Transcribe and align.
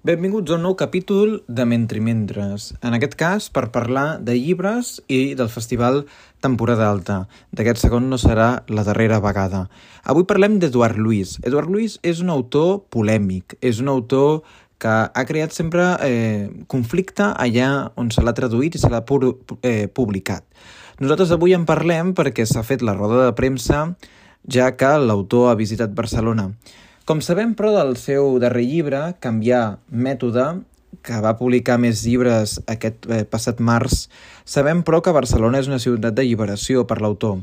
Benvinguts 0.00 0.48
a 0.48 0.54
un 0.56 0.62
nou 0.64 0.78
capítol 0.80 1.42
de 1.44 1.66
Mentrimentres, 1.68 2.70
en 2.80 2.94
aquest 2.96 3.18
cas 3.20 3.50
per 3.52 3.66
parlar 3.68 4.14
de 4.24 4.32
llibres 4.32 4.94
i 5.12 5.34
del 5.36 5.50
festival 5.52 6.06
Temporada 6.40 6.86
Alta. 6.88 7.18
D'aquest 7.52 7.82
segon 7.82 8.08
no 8.08 8.16
serà 8.16 8.62
la 8.72 8.86
darrera 8.86 9.18
vegada. 9.20 9.66
Avui 10.08 10.24
parlem 10.24 10.56
d'Eduard 10.56 10.96
Luis. 10.96 11.36
Eduard 11.44 11.68
Luis 11.68 11.98
és 12.00 12.24
un 12.24 12.32
autor 12.32 12.86
polèmic, 12.88 13.58
és 13.60 13.84
un 13.84 13.92
autor 13.92 14.40
que 14.80 14.96
ha 15.04 15.28
creat 15.28 15.52
sempre 15.52 15.92
eh, 16.08 16.48
conflicte 16.64 17.34
allà 17.36 17.90
on 18.00 18.08
se 18.08 18.24
l'ha 18.24 18.32
traduït 18.32 18.80
i 18.80 18.80
se 18.80 18.88
l'ha 18.88 19.04
eh, 19.04 19.84
publicat. 19.92 20.48
Nosaltres 21.04 21.36
avui 21.36 21.52
en 21.52 21.68
parlem 21.68 22.16
perquè 22.16 22.48
s'ha 22.48 22.64
fet 22.64 22.80
la 22.80 22.96
roda 22.96 23.26
de 23.26 23.36
premsa 23.36 23.90
ja 24.48 24.72
que 24.80 24.96
l'autor 24.96 25.50
ha 25.52 25.60
visitat 25.60 25.92
Barcelona. 25.92 26.54
Com 27.08 27.22
sabem, 27.24 27.54
però, 27.56 27.72
del 27.78 27.96
seu 27.98 28.36
darrer 28.42 28.66
llibre, 28.68 29.00
Canviar 29.24 29.80
mètode, 29.88 30.44
que 31.02 31.20
va 31.24 31.32
publicar 31.38 31.78
més 31.80 32.02
llibres 32.04 32.58
aquest 32.68 33.08
eh, 33.08 33.22
passat 33.24 33.60
març, 33.64 34.04
sabem, 34.44 34.84
però, 34.86 35.00
que 35.00 35.14
Barcelona 35.16 35.62
és 35.62 35.70
una 35.70 35.80
ciutat 35.80 36.14
de 36.16 36.26
lliberació 36.26 36.84
per 36.86 37.00
l'autor. 37.00 37.40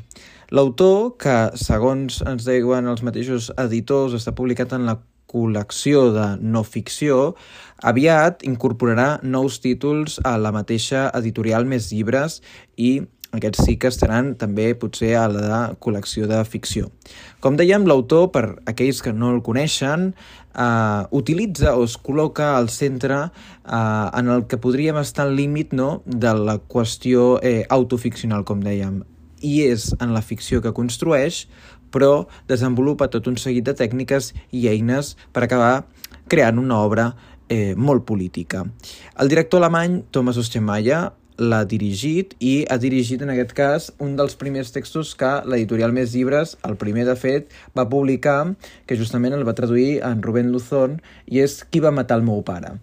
L'autor, 0.53 1.17
que, 1.19 1.35
segons 1.59 2.21
ens 2.29 2.45
diuen 2.47 2.87
els 2.87 3.03
mateixos 3.03 3.49
editors, 3.59 4.15
està 4.15 4.35
publicat 4.37 4.77
en 4.77 4.85
la 4.87 4.99
col·lecció 5.27 6.05
de 6.15 6.27
no 6.39 6.63
ficció, 6.63 7.33
aviat 7.83 8.45
incorporarà 8.47 9.17
nous 9.23 9.59
títols 9.63 10.21
a 10.23 10.37
la 10.39 10.53
mateixa 10.55 11.09
editorial 11.17 11.67
Més 11.67 11.91
Llibres 11.91 12.39
i 12.77 13.01
aquests 13.35 13.65
sí 13.65 13.75
que 13.75 13.89
estaran 13.91 14.33
també 14.39 14.69
potser 14.79 15.13
a 15.19 15.27
la 15.31 15.59
col·lecció 15.83 16.27
de 16.29 16.39
ficció. 16.47 16.91
Com 17.43 17.57
dèiem, 17.59 17.85
l'autor, 17.89 18.29
per 18.31 18.45
aquells 18.69 19.01
que 19.03 19.13
no 19.13 19.33
el 19.35 19.41
coneixen, 19.43 20.13
eh, 20.55 21.03
utilitza 21.11 21.75
o 21.75 21.83
es 21.83 21.97
col·loca 21.99 22.55
al 22.57 22.69
centre 22.69 23.19
eh, 23.27 24.07
en 24.19 24.31
el 24.33 24.47
que 24.47 24.57
podríem 24.57 24.97
estar 25.01 25.27
al 25.27 25.35
límit 25.35 25.73
no, 25.73 26.01
de 26.05 26.33
la 26.33 26.57
qüestió 26.59 27.37
eh, 27.43 27.65
autoficcional, 27.69 28.45
com 28.47 28.63
dèiem. 28.63 29.03
I 29.43 29.55
és 29.67 29.91
en 30.01 30.15
la 30.15 30.23
ficció 30.25 30.63
que 30.63 30.73
construeix, 30.73 31.45
però 31.93 32.27
desenvolupa 32.49 33.07
tot 33.11 33.27
un 33.27 33.37
seguit 33.39 33.65
de 33.67 33.75
tècniques 33.77 34.33
i 34.51 34.67
eines 34.71 35.15
per 35.31 35.45
acabar 35.45 35.85
creant 36.27 36.59
una 36.59 36.81
obra 36.83 37.11
eh, 37.47 37.75
molt 37.75 38.03
política. 38.05 38.65
El 39.19 39.29
director 39.31 39.61
alemany 39.61 40.01
Thomas 40.11 40.37
Ostermayer 40.37 41.05
l'ha 41.37 41.63
dirigit 41.69 42.33
i 42.41 42.65
ha 42.69 42.77
dirigit 42.81 43.21
en 43.21 43.31
aquest 43.33 43.53
cas 43.57 43.89
un 44.03 44.15
dels 44.17 44.35
primers 44.39 44.71
textos 44.73 45.13
que 45.17 45.29
l'editorial 45.45 45.93
Més 45.93 46.15
Llibres, 46.15 46.55
el 46.67 46.77
primer 46.81 47.05
de 47.07 47.15
fet, 47.15 47.53
va 47.77 47.87
publicar, 47.89 48.55
que 48.85 48.97
justament 48.97 49.37
el 49.37 49.45
va 49.47 49.55
traduir 49.57 50.01
en 50.05 50.23
Rubén 50.25 50.51
Luzón, 50.51 50.99
i 51.25 51.43
és 51.45 51.61
Qui 51.69 51.83
va 51.83 51.93
matar 51.93 52.17
el 52.19 52.25
meu 52.25 52.41
pare. 52.45 52.77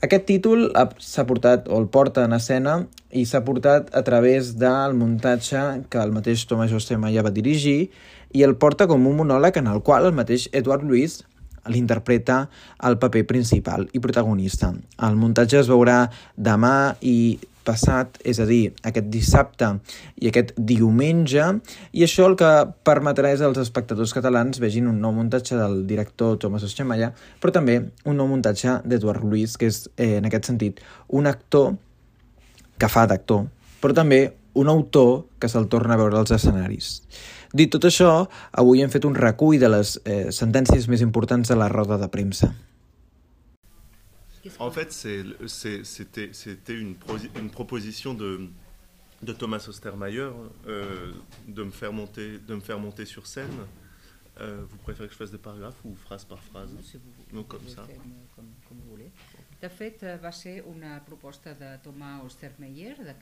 Aquest 0.00 0.24
títol 0.24 0.70
s'ha 0.98 1.26
portat, 1.28 1.68
o 1.68 1.78
el 1.78 1.90
porta 1.92 2.24
en 2.24 2.32
escena, 2.32 2.78
i 3.12 3.26
s'ha 3.28 3.42
portat 3.44 3.90
a 3.94 4.02
través 4.06 4.54
del 4.58 4.94
muntatge 4.96 5.60
que 5.92 6.00
el 6.00 6.14
mateix 6.16 6.46
Tomàs 6.48 6.72
Josema 6.72 7.12
ja 7.12 7.24
va 7.26 7.34
dirigir, 7.34 7.90
i 8.32 8.44
el 8.46 8.54
porta 8.56 8.86
com 8.86 9.06
un 9.10 9.18
monòleg 9.18 9.58
en 9.60 9.68
el 9.68 9.82
qual 9.84 10.06
el 10.06 10.16
mateix 10.16 10.48
Eduard 10.56 10.86
Luis 10.86 11.20
l'interpreta 11.68 12.46
el 12.86 12.96
paper 12.98 13.26
principal 13.28 13.88
i 13.92 14.00
protagonista. 14.00 14.72
El 15.04 15.16
muntatge 15.20 15.60
es 15.60 15.68
veurà 15.68 16.04
demà 16.36 16.94
i 17.00 17.38
passat, 17.64 18.16
és 18.24 18.40
a 18.40 18.46
dir, 18.48 18.72
aquest 18.86 19.10
dissabte 19.12 19.68
i 20.20 20.30
aquest 20.30 20.54
diumenge, 20.56 21.44
i 21.92 22.04
això 22.06 22.26
el 22.30 22.36
que 22.40 22.50
permetrà 22.86 23.32
és 23.34 23.44
als 23.44 23.60
espectadors 23.62 24.14
catalans 24.16 24.60
vegin 24.62 24.88
un 24.90 25.00
nou 25.02 25.14
muntatge 25.16 25.58
del 25.58 25.84
director 25.90 26.38
Tomàs 26.40 26.64
Eschamalla, 26.66 27.12
però 27.42 27.54
també 27.54 27.78
un 28.04 28.18
nou 28.20 28.30
muntatge 28.30 28.80
d'Eduard 28.84 29.24
Luis, 29.24 29.56
que 29.60 29.70
és, 29.70 29.88
eh, 29.96 30.16
en 30.18 30.26
aquest 30.26 30.50
sentit, 30.50 30.80
un 31.08 31.26
actor 31.26 31.76
que 32.78 32.88
fa 32.88 33.06
d'actor, 33.06 33.46
però 33.80 33.94
també 33.94 34.32
un 34.54 34.68
autor 34.68 35.26
que 35.38 35.48
se'l 35.48 35.68
torna 35.68 35.94
a 35.94 36.00
veure 36.00 36.16
als 36.18 36.32
escenaris. 36.34 37.02
Dit 37.52 37.72
tot 37.74 37.84
això, 37.88 38.10
avui 38.52 38.82
hem 38.82 38.90
fet 38.90 39.06
un 39.08 39.16
recull 39.18 39.58
de 39.58 39.70
les 39.72 39.96
eh, 40.04 40.30
sentències 40.34 40.86
més 40.88 41.02
importants 41.02 41.50
de 41.50 41.56
la 41.58 41.68
roda 41.72 41.98
de 41.98 42.08
premsa. 42.10 42.52
En 44.58 44.70
fait, 44.70 44.92
c'était 44.92 46.28
une, 46.68 46.94
une, 47.36 47.50
proposition 47.50 48.14
de, 48.14 48.48
de 49.22 49.32
Thomas 49.32 49.66
Ostermayer 49.68 50.30
euh, 50.66 51.12
de, 51.46 51.62
me 51.62 51.70
faire 51.70 51.92
monter, 51.92 52.38
de 52.38 52.54
me 52.54 52.60
faire 52.60 52.78
monter 52.78 53.04
sur 53.04 53.26
scène. 53.26 53.50
Euh, 54.40 54.62
vous 54.70 54.78
préférez 54.78 55.08
que 55.08 55.12
je 55.12 55.18
fasse 55.18 55.30
des 55.30 55.38
paragraphes 55.38 55.84
ou 55.84 55.94
phrase 55.94 56.24
par 56.24 56.38
phrase? 56.38 56.70
Si 56.82 56.96
vous, 56.96 57.36
Non, 57.36 57.42
comme 57.42 57.68
ça. 57.68 57.86
Comme, 58.34 58.46
comme 58.66 58.78
vous. 58.88 58.89
De 59.60 59.68
fet, 59.68 60.02
eh, 60.02 60.16
va 60.16 60.32
ser 60.32 60.62
una 60.64 61.02
proposta 61.04 61.52
de 61.54 61.78
Thomas 61.84 62.22
Ostermeyer 62.24 62.94
de, 62.96 63.14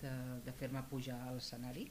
de 0.44 0.52
fer-me 0.52 0.82
pujar 0.90 1.18
a 1.26 1.32
l'escenari. 1.34 1.88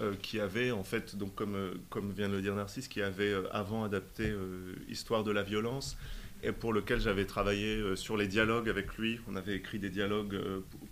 Euh, 0.00 0.16
qui 0.20 0.40
avait, 0.40 0.72
en 0.72 0.82
fait, 0.82 1.14
donc 1.14 1.34
comme, 1.36 1.54
euh, 1.54 1.74
comme 1.90 2.10
vient 2.12 2.28
de 2.28 2.34
le 2.34 2.42
dire 2.42 2.54
Narcisse, 2.56 2.88
qui 2.88 3.02
avait 3.02 3.32
euh, 3.32 3.48
avant 3.52 3.84
adapté 3.84 4.30
euh, 4.30 4.74
Histoire 4.88 5.22
de 5.22 5.30
la 5.30 5.44
violence, 5.44 5.96
et 6.42 6.50
pour 6.50 6.72
lequel 6.72 7.00
j'avais 7.00 7.24
travaillé 7.24 7.96
sur 7.96 8.16
les 8.16 8.26
dialogues 8.26 8.68
avec 8.68 8.98
lui. 8.98 9.20
On 9.28 9.36
avait 9.36 9.54
écrit 9.54 9.78
des 9.78 9.88
dialogues 9.88 10.38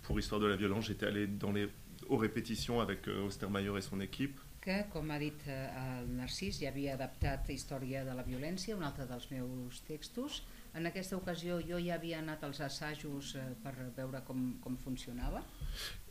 pour 0.01 0.17
Histoire 0.17 0.41
de 0.41 0.47
la 0.47 0.55
violence. 0.55 0.85
J'étais 0.85 1.05
allé 1.05 1.27
dans 1.27 1.51
les, 1.51 1.67
aux 2.07 2.17
répétitions 2.17 2.81
avec 2.81 3.07
Ostermayer 3.07 3.77
et 3.77 3.81
son 3.81 3.99
équipe. 4.01 4.39
que, 4.63 4.83
com 4.93 5.11
ha 5.11 5.19
dit 5.19 5.43
el 5.51 6.07
Narcís, 6.15 6.61
ja 6.61 6.71
havia 6.71 6.95
adaptat 6.95 7.49
Història 7.51 8.03
de 8.07 8.15
la 8.15 8.23
violència, 8.23 8.77
un 8.77 8.85
altre 8.87 9.07
dels 9.09 9.27
meus 9.33 9.81
textos. 9.89 10.41
En 10.73 10.85
aquesta 10.89 11.17
ocasió 11.17 11.59
jo 11.61 11.77
ja 11.77 11.95
havia 11.99 12.19
anat 12.19 12.43
als 12.43 12.59
assajos 12.65 13.35
per 13.63 13.75
veure 13.97 14.23
com. 14.25 14.43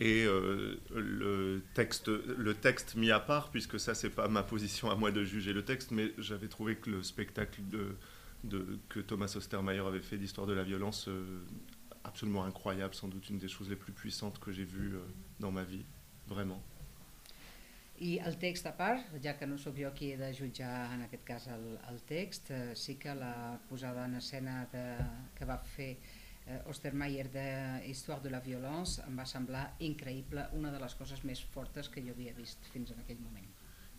Et 0.01 0.25
euh, 0.25 0.81
le, 0.91 1.63
texte, 1.75 2.97
mis 2.97 3.11
à 3.11 3.21
part, 3.21 3.51
puisque 3.51 3.79
ça 3.79 3.95
c'est 3.95 4.11
pas 4.11 4.29
ma 4.29 4.43
position 4.43 4.91
à 4.91 4.97
moi 4.97 5.11
de 5.13 5.25
juger 5.25 5.53
le 5.53 5.65
texte, 5.65 5.91
mais 5.91 6.13
j'avais 6.19 6.49
trouvé 6.49 6.77
que 6.77 6.91
le 6.91 7.03
spectacle 7.03 7.61
que 8.89 9.01
Thomas 9.01 9.33
Ostermeyer 9.37 9.81
avait 9.81 10.01
fait 10.01 10.19
d'histoire 10.19 10.47
de 10.47 10.53
la 10.53 10.65
violence, 10.65 11.09
euh, 11.09 11.45
absolument 12.05 12.45
incroyable, 12.45 12.95
sans 12.95 13.09
doute 13.09 13.29
une 13.31 13.39
des 13.39 13.49
choses 13.49 13.69
les 13.69 13.77
plus 13.77 13.93
puissantes 13.93 14.39
que 14.41 14.51
j'ai 14.51 14.65
vues 14.65 14.95
euh, 14.95 15.01
dans 15.39 15.53
ma 15.53 15.65
vie, 15.65 15.85
vraiment. 16.27 16.63
I 18.03 18.17
el 18.27 18.35
text 18.43 18.67
a 18.67 18.73
part, 18.75 19.13
ja 19.23 19.37
que 19.39 19.47
no 19.47 19.55
sóc 19.63 19.77
jo 19.79 19.93
qui 19.95 20.09
he 20.11 20.19
de 20.19 20.33
jutjar 20.35 20.91
en 20.97 21.05
aquest 21.05 21.23
cas 21.27 21.47
el, 21.55 21.69
el 21.91 22.01
text, 22.09 22.51
eh, 22.51 22.75
sí 22.75 22.97
que 22.99 23.15
la 23.15 23.61
posada 23.69 24.09
en 24.09 24.17
escena 24.19 24.65
de, 24.73 24.83
que 25.39 25.47
va 25.47 25.61
fer 25.77 25.93
eh, 25.95 26.59
Ostermeyer 26.67 27.29
de 27.31 27.47
Histoire 27.87 28.21
de 28.25 28.33
la 28.35 28.41
violence 28.43 29.05
em 29.07 29.19
va 29.19 29.27
semblar 29.29 29.69
increïble, 29.79 30.49
una 30.59 30.73
de 30.75 30.83
les 30.83 30.97
coses 30.99 31.23
més 31.29 31.45
fortes 31.55 31.89
que 31.89 32.03
jo 32.03 32.17
havia 32.17 32.35
vist 32.35 32.67
fins 32.75 32.91
en 32.91 33.05
aquell 33.05 33.23
moment. 33.23 33.47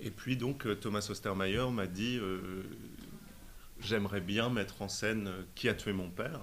Et 0.02 0.12
puis 0.12 0.36
donc 0.36 0.66
euh, 0.66 0.76
Thomas 0.76 1.08
Ostermeyer 1.10 1.72
m'a 1.72 1.88
dit 1.88 2.18
euh, 2.18 2.64
j'aimerais 3.80 4.22
bien 4.22 4.50
mettre 4.50 4.82
en 4.82 4.90
scène 4.90 5.28
euh, 5.28 5.44
Qui 5.56 5.70
a 5.70 5.76
tué 5.76 5.94
mon 5.94 6.10
père. 6.10 6.42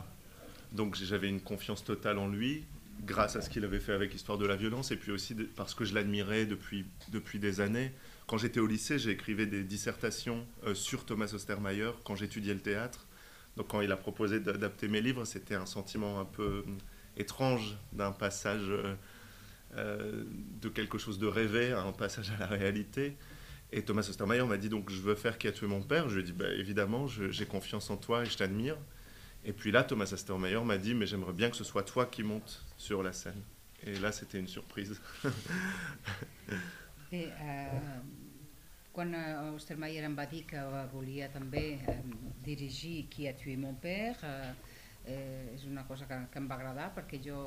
Donc 0.72 0.97
j'avais 0.97 1.28
une 1.28 1.41
confiance 1.41 1.84
totale 1.84 2.19
en 2.19 2.28
lui, 2.28 2.65
grâce 3.04 3.36
à 3.36 3.40
ce 3.40 3.50
qu'il 3.50 3.64
avait 3.64 3.80
fait 3.80 3.92
avec 3.92 4.14
Histoire 4.14 4.38
de 4.38 4.46
la 4.46 4.56
violence, 4.56 4.90
et 4.90 4.96
puis 4.96 5.12
aussi 5.12 5.34
parce 5.34 5.74
que 5.74 5.84
je 5.84 5.94
l'admirais 5.94 6.46
depuis, 6.46 6.84
depuis 7.10 7.38
des 7.38 7.60
années. 7.60 7.92
Quand 8.26 8.38
j'étais 8.38 8.60
au 8.60 8.66
lycée, 8.66 8.98
j'écrivais 8.98 9.46
des 9.46 9.64
dissertations 9.64 10.46
euh, 10.64 10.74
sur 10.74 11.04
Thomas 11.04 11.32
Ostermeyer 11.34 11.90
quand 12.04 12.14
j'étudiais 12.14 12.54
le 12.54 12.60
théâtre. 12.60 13.06
Donc 13.56 13.68
quand 13.68 13.80
il 13.80 13.90
a 13.90 13.96
proposé 13.96 14.40
d'adapter 14.40 14.88
mes 14.88 15.00
livres, 15.00 15.24
c'était 15.24 15.56
un 15.56 15.66
sentiment 15.66 16.20
un 16.20 16.24
peu 16.24 16.64
euh, 16.66 16.72
étrange 17.16 17.76
d'un 17.92 18.12
passage 18.12 18.70
euh, 19.76 20.24
de 20.60 20.68
quelque 20.68 20.98
chose 20.98 21.18
de 21.18 21.26
rêvé 21.26 21.72
à 21.72 21.82
un 21.82 21.92
passage 21.92 22.30
à 22.30 22.38
la 22.38 22.46
réalité. 22.46 23.16
Et 23.72 23.82
Thomas 23.82 24.06
Ostermeyer 24.08 24.44
m'a 24.44 24.56
dit 24.56 24.68
donc 24.68 24.90
je 24.90 25.00
veux 25.00 25.14
faire 25.14 25.38
qui 25.38 25.48
a 25.48 25.52
tué 25.52 25.66
mon 25.66 25.82
père? 25.82 26.08
Je 26.08 26.16
lui 26.16 26.22
ai 26.22 26.24
dit 26.24 26.32
bah, 26.32 26.52
évidemment, 26.52 27.06
j'ai 27.08 27.46
confiance 27.46 27.90
en 27.90 27.96
toi 27.96 28.22
et 28.22 28.26
je 28.26 28.36
t'admire. 28.36 28.76
Et 29.44 29.52
puis 29.52 29.70
là, 29.72 29.82
Thomas 29.84 30.10
Ostermeyer 30.12 30.62
m'a 30.64 30.78
dit 30.78 30.94
mais 30.94 31.06
j'aimerais 31.06 31.32
bien 31.32 31.50
que 31.50 31.56
ce 31.56 31.64
soit 31.64 31.82
toi 31.82 32.06
qui 32.06 32.22
montes 32.22 32.64
sur 32.80 33.03
la 33.03 33.12
scène. 33.12 33.42
Et 33.82 33.98
là, 33.98 34.10
c'était 34.10 34.38
une 34.38 34.48
surprise. 34.48 34.98
Bé, 37.10 37.28
eh, 37.28 37.68
quan 38.92 39.12
Ostermeyer 39.54 40.04
em 40.06 40.15
va 40.16 40.24
dir 40.30 40.44
que 40.48 40.60
volia 40.92 41.28
també 41.32 41.65
eh, 41.77 41.97
dirigir 42.44 43.09
Qui 43.12 43.28
a 43.28 43.34
tué 43.36 43.56
mon 43.60 43.77
père, 43.82 44.16
eh, 44.24 44.53
eh, 45.12 45.54
és 45.56 45.66
una 45.68 45.84
cosa 45.88 46.09
que, 46.09 46.18
que 46.32 46.41
em 46.41 46.48
va 46.48 46.56
agradar 46.56 46.91
perquè 46.97 47.21
jo 47.24 47.41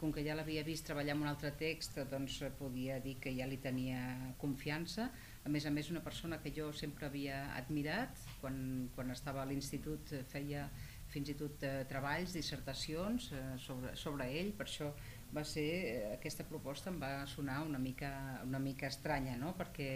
com 0.00 0.12
que 0.12 0.24
ja 0.26 0.34
l'havia 0.36 0.64
vist 0.66 0.84
treballar 0.84 1.14
en 1.14 1.22
un 1.22 1.30
altre 1.30 1.52
text, 1.56 1.96
doncs 2.10 2.40
podia 2.58 2.98
dir 3.00 3.14
que 3.22 3.32
ja 3.32 3.46
li 3.48 3.56
tenia 3.62 4.34
confiança. 4.40 5.08
A 5.46 5.52
més 5.52 5.64
a 5.64 5.72
més, 5.72 5.88
una 5.92 6.02
persona 6.04 6.40
que 6.42 6.52
jo 6.52 6.72
sempre 6.76 7.06
havia 7.06 7.38
admirat, 7.56 8.18
quan, 8.42 8.58
quan 8.96 9.14
estava 9.14 9.44
a 9.44 9.48
l'institut 9.48 10.12
feia 10.32 10.66
fins 11.14 11.30
i 11.30 11.36
tot 11.38 11.62
eh, 11.66 11.84
treballs, 11.90 12.34
dissertacions 12.34 13.30
eh, 13.32 13.42
sobre, 13.62 13.94
sobre 13.98 14.26
ell, 14.40 14.50
per 14.58 14.66
això 14.66 14.90
va 15.34 15.44
ser, 15.46 15.66
eh, 15.90 16.12
aquesta 16.16 16.46
proposta 16.48 16.90
em 16.90 17.00
va 17.02 17.12
sonar 17.30 17.60
una 17.66 17.80
mica, 17.82 18.10
una 18.44 18.60
mica 18.62 18.90
estranya, 18.90 19.36
no? 19.40 19.54
perquè 19.58 19.90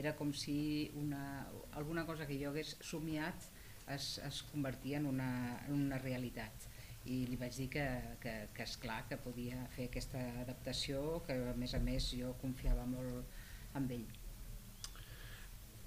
era 0.00 0.14
com 0.16 0.32
si 0.32 0.90
una, 1.00 1.46
alguna 1.78 2.06
cosa 2.08 2.26
que 2.28 2.38
jo 2.40 2.52
hagués 2.52 2.76
somiat 2.80 3.48
es, 3.92 4.16
es 4.24 4.42
convertia 4.52 5.00
en 5.00 5.08
una, 5.10 5.32
en 5.66 5.76
una 5.76 6.00
realitat 6.00 6.68
i 7.10 7.24
li 7.26 7.36
vaig 7.36 7.56
dir 7.58 7.68
que, 7.72 7.84
que, 8.22 8.34
que 8.54 8.64
és 8.64 8.76
clar 8.82 9.02
que 9.10 9.18
podia 9.18 9.58
fer 9.74 9.88
aquesta 9.90 10.20
adaptació, 10.44 11.20
que 11.26 11.34
a 11.50 11.54
més 11.58 11.74
a 11.74 11.80
més 11.82 12.12
jo 12.14 12.30
confiava 12.40 12.84
molt 12.86 13.74
en 13.78 13.88
ell. 13.90 14.06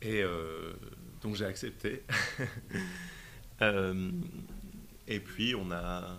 Et 0.02 0.22
euh, 0.22 0.76
donc 1.22 1.36
j'ai 1.36 1.46
accepté. 1.46 2.04
euh, 3.62 4.12
et 5.08 5.20
puis 5.20 5.56
on 5.56 5.72
a, 5.72 6.18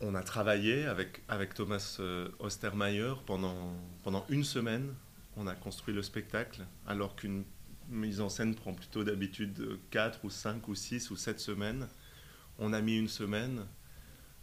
on 0.00 0.14
a 0.14 0.22
travaillé 0.22 0.86
avec, 0.86 1.22
avec 1.28 1.54
Thomas 1.54 1.96
euh, 2.00 2.28
Ostermeyer 2.38 3.14
pendant, 3.26 3.74
pendant 4.02 4.24
une 4.28 4.44
semaine. 4.44 4.94
On 5.36 5.46
a 5.46 5.54
construit 5.54 5.94
le 5.94 6.02
spectacle, 6.02 6.64
alors 6.86 7.14
qu'une 7.14 7.44
mise 7.88 8.20
en 8.20 8.28
scène 8.28 8.54
prend 8.54 8.72
plutôt 8.72 9.04
d'habitude 9.04 9.78
4 9.90 10.24
ou 10.24 10.30
5 10.30 10.66
ou 10.68 10.74
6 10.74 11.10
ou 11.10 11.16
7 11.16 11.38
semaines. 11.40 11.88
On 12.58 12.72
a 12.72 12.80
mis 12.80 12.96
une 12.96 13.08
semaine 13.08 13.66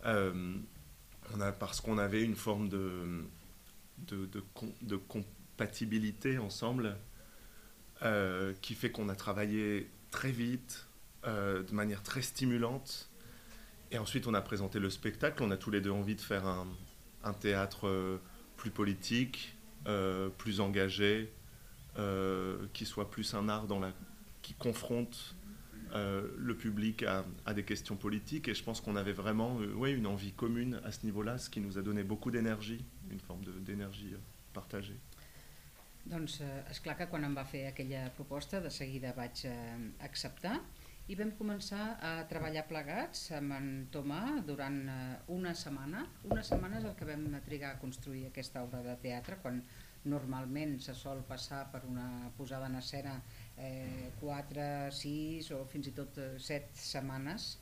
euh, 0.06 0.56
on 1.34 1.42
a, 1.42 1.52
parce 1.52 1.82
qu'on 1.82 1.98
avait 1.98 2.24
une 2.24 2.36
forme 2.36 2.70
de, 2.70 3.24
de, 4.08 4.30
de, 4.82 4.96
compatibilité 4.98 6.38
ensemble 6.38 6.98
euh, 8.02 8.54
qui 8.62 8.76
fait 8.76 8.92
qu'on 8.92 9.10
a 9.10 9.16
travaillé 9.16 9.90
très 10.12 10.32
vite, 10.32 10.86
euh, 11.26 11.64
de 11.64 11.74
manière 11.74 12.04
très 12.04 12.22
stimulante. 12.22 13.10
Et 13.92 13.98
ensuite, 13.98 14.28
on 14.28 14.34
a 14.34 14.42
présenté 14.42 14.80
le 14.80 14.90
spectacle. 14.90 15.44
On 15.44 15.52
a 15.52 15.58
tous 15.58 15.72
les 15.72 15.82
deux 15.82 15.92
envie 15.92 16.16
de 16.16 16.22
faire 16.22 16.46
un, 16.46 17.34
théâtre 17.34 17.88
euh, 17.88 18.18
plus 18.58 18.72
politique, 18.72 19.56
euh, 19.88 20.30
plus 20.30 20.60
engagé, 20.60 21.32
qui 22.74 22.88
soit 22.88 23.12
plus 23.12 23.36
un 23.36 23.50
art 23.50 23.68
qui 24.42 24.56
confronte 24.56 25.36
le 25.94 26.56
public 26.58 27.04
à, 27.04 27.54
des 27.54 27.64
questions 27.64 27.96
politiques. 27.96 28.48
Et 28.48 28.56
je 28.56 28.64
pense 28.64 28.82
qu'on 28.82 28.96
avait 28.96 29.14
vraiment 29.14 29.58
ouais, 29.76 29.92
une 29.92 30.08
envie 30.08 30.32
commune 30.32 30.82
à 30.84 30.92
ce 30.92 31.06
niveau-là, 31.06 31.38
ce 31.38 31.52
qui 31.52 31.62
nous 31.62 31.78
a 31.78 31.84
donné 31.84 32.04
beaucoup 32.04 32.32
d'énergie, 32.32 32.84
une 33.12 33.20
forme 33.20 33.44
d'énergie 33.62 34.16
partagée. 34.54 34.98
Doncs 36.04 36.42
eh, 36.44 36.48
és 36.70 36.80
clar 36.84 36.98
que 37.00 37.08
quan 37.08 37.24
em 37.24 37.36
va 37.36 37.46
fer 37.48 37.68
aquella 37.70 38.10
proposta 38.18 38.60
de 38.64 38.72
seguida 38.74 39.14
vaig 39.16 39.46
eh, 39.48 39.54
acceptar 40.04 40.58
i 41.12 41.16
vam 41.20 41.34
començar 41.36 41.86
a 42.00 42.12
treballar 42.32 42.64
plegats 42.70 43.26
amb 43.38 43.56
en 43.58 43.66
Tomà 43.92 44.22
durant 44.48 44.78
eh, 44.88 45.00
una 45.36 45.52
setmana. 45.58 46.06
Una 46.32 46.44
setmana 46.48 46.80
és 46.80 46.88
el 46.88 46.96
que 47.00 47.08
vam 47.10 47.26
trigar 47.48 47.74
a 47.74 47.82
construir 47.82 48.28
aquesta 48.30 48.64
obra 48.64 48.80
de 48.86 48.96
teatre 49.04 49.40
quan 49.44 49.60
normalment 50.06 50.78
se 50.84 50.96
sol 51.00 51.22
passar 51.28 51.66
per 51.72 51.84
una 51.88 52.08
posada 52.38 52.68
en 52.72 52.80
escena 52.80 53.18
eh, 53.58 54.12
4, 54.22 54.66
6 55.04 55.52
o 55.58 55.62
fins 55.74 55.92
i 55.92 55.96
tot 56.00 56.20
7 56.20 56.58
eh, 56.60 56.84
setmanes 56.88 57.54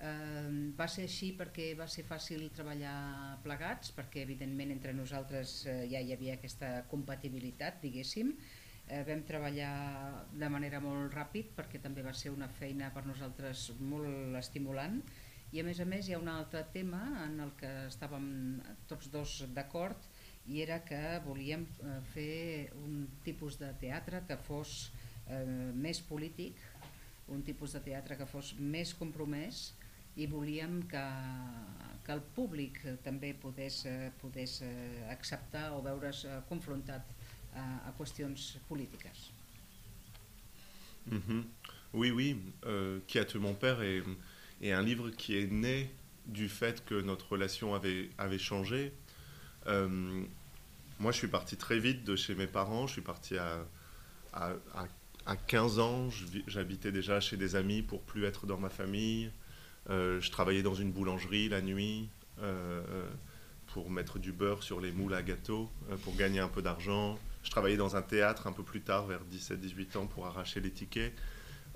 Eh, 0.00 0.72
va 0.78 0.86
ser 0.88 1.04
així 1.04 1.28
perquè 1.36 1.66
va 1.76 1.86
ser 1.94 2.06
fàcil 2.08 2.46
treballar 2.56 3.36
plegats, 3.44 3.92
perquè 3.96 4.22
evidentment 4.24 4.72
entre 4.72 4.94
nosaltres 4.96 5.52
eh, 5.68 5.74
ja 5.92 6.00
hi 6.00 6.14
havia 6.14 6.38
aquesta 6.38 6.70
compatibilitat, 6.92 7.82
diguéssim. 7.84 8.32
Eh, 8.90 9.04
vam 9.06 9.20
treballar 9.22 10.26
de 10.34 10.48
manera 10.50 10.80
molt 10.82 11.12
ràpid 11.14 11.52
perquè 11.54 11.78
també 11.82 12.02
va 12.02 12.10
ser 12.20 12.32
una 12.34 12.48
feina 12.50 12.88
per 12.90 13.04
nosaltres 13.06 13.68
molt 13.78 14.34
estimulant. 14.40 14.96
I 15.54 15.62
a 15.62 15.64
més 15.66 15.78
a 15.82 15.86
més 15.86 16.08
hi 16.08 16.16
ha 16.16 16.18
un 16.18 16.30
altre 16.30 16.64
tema 16.74 16.98
en 17.22 17.38
el 17.44 17.52
que 17.60 17.70
estàvem 17.86 18.26
tots 18.90 19.12
dos 19.14 19.36
d'acord 19.54 20.08
i 20.50 20.58
era 20.64 20.80
que 20.88 20.98
volíem 21.22 21.68
eh, 21.70 22.00
fer 22.14 22.34
un 22.82 23.06
tipus 23.22 23.60
de 23.62 23.70
teatre 23.78 24.24
que 24.26 24.38
fos 24.48 24.90
eh, 25.28 25.70
més 25.86 26.02
polític, 26.10 26.58
un 27.30 27.46
tipus 27.46 27.78
de 27.78 27.84
teatre 27.86 28.18
que 28.18 28.26
fos 28.26 28.56
més 28.58 28.96
compromès 28.98 29.68
i 30.18 30.26
volíem 30.26 30.80
que, 30.90 31.06
que 32.02 32.18
el 32.18 32.26
públic 32.34 32.82
també 33.06 33.36
podés, 33.38 33.84
eh, 33.86 34.10
podés 34.18 34.58
eh, 34.66 35.06
acceptar 35.14 35.68
o 35.78 35.82
veure's 35.86 36.26
confrontat 36.50 37.19
a, 37.54 37.88
a 37.88 37.92
-hmm. 41.10 41.42
Oui, 41.92 42.10
oui. 42.10 42.36
Euh, 42.66 43.00
qui 43.06 43.18
a 43.18 43.24
tué 43.24 43.38
mon 43.38 43.54
père 43.54 43.82
est, 43.82 44.02
un 44.62 44.82
livre 44.82 45.10
qui 45.10 45.36
est 45.36 45.46
né 45.46 45.90
du 46.26 46.48
fait 46.48 46.84
que 46.84 47.00
notre 47.00 47.32
relation 47.32 47.74
avait, 47.74 48.10
avait 48.18 48.38
changé. 48.38 48.92
Euh, 49.66 49.88
moi, 50.98 51.12
je 51.12 51.18
suis 51.18 51.28
parti 51.28 51.56
très 51.56 51.78
vite 51.78 52.04
de 52.04 52.14
chez 52.14 52.34
mes 52.34 52.46
parents. 52.46 52.86
Je 52.86 52.92
suis 52.92 53.02
parti 53.02 53.36
à, 53.36 53.64
à, 54.32 54.52
à 55.26 55.36
15 55.36 55.78
ans. 55.78 56.08
J'habitais 56.46 56.92
déjà 56.92 57.20
chez 57.20 57.36
des 57.36 57.56
amis 57.56 57.82
pour 57.82 58.02
plus 58.02 58.24
être 58.24 58.46
dans 58.46 58.58
ma 58.58 58.70
famille. 58.70 59.32
Euh, 59.88 60.20
je 60.20 60.30
travaillais 60.30 60.62
dans 60.62 60.74
une 60.74 60.92
boulangerie 60.92 61.48
la 61.48 61.62
nuit 61.62 62.08
pour 63.66 63.90
mettre 63.90 64.18
du 64.18 64.32
beurre 64.32 64.62
sur 64.62 64.80
les 64.80 64.92
moules 64.92 65.14
à 65.14 65.22
gâteau, 65.22 65.70
pour 66.04 66.16
gagner 66.16 66.40
un 66.40 66.48
peu 66.48 66.62
d'argent. 66.62 67.18
Je 67.42 67.50
travaillais 67.50 67.76
dans 67.76 67.96
un 67.96 68.02
théâtre 68.02 68.46
un 68.46 68.52
peu 68.52 68.62
plus 68.62 68.82
tard, 68.82 69.06
vers 69.06 69.24
17-18 69.24 69.96
ans, 69.96 70.06
pour 70.06 70.26
arracher 70.26 70.60
les 70.60 70.70
tickets. 70.70 71.14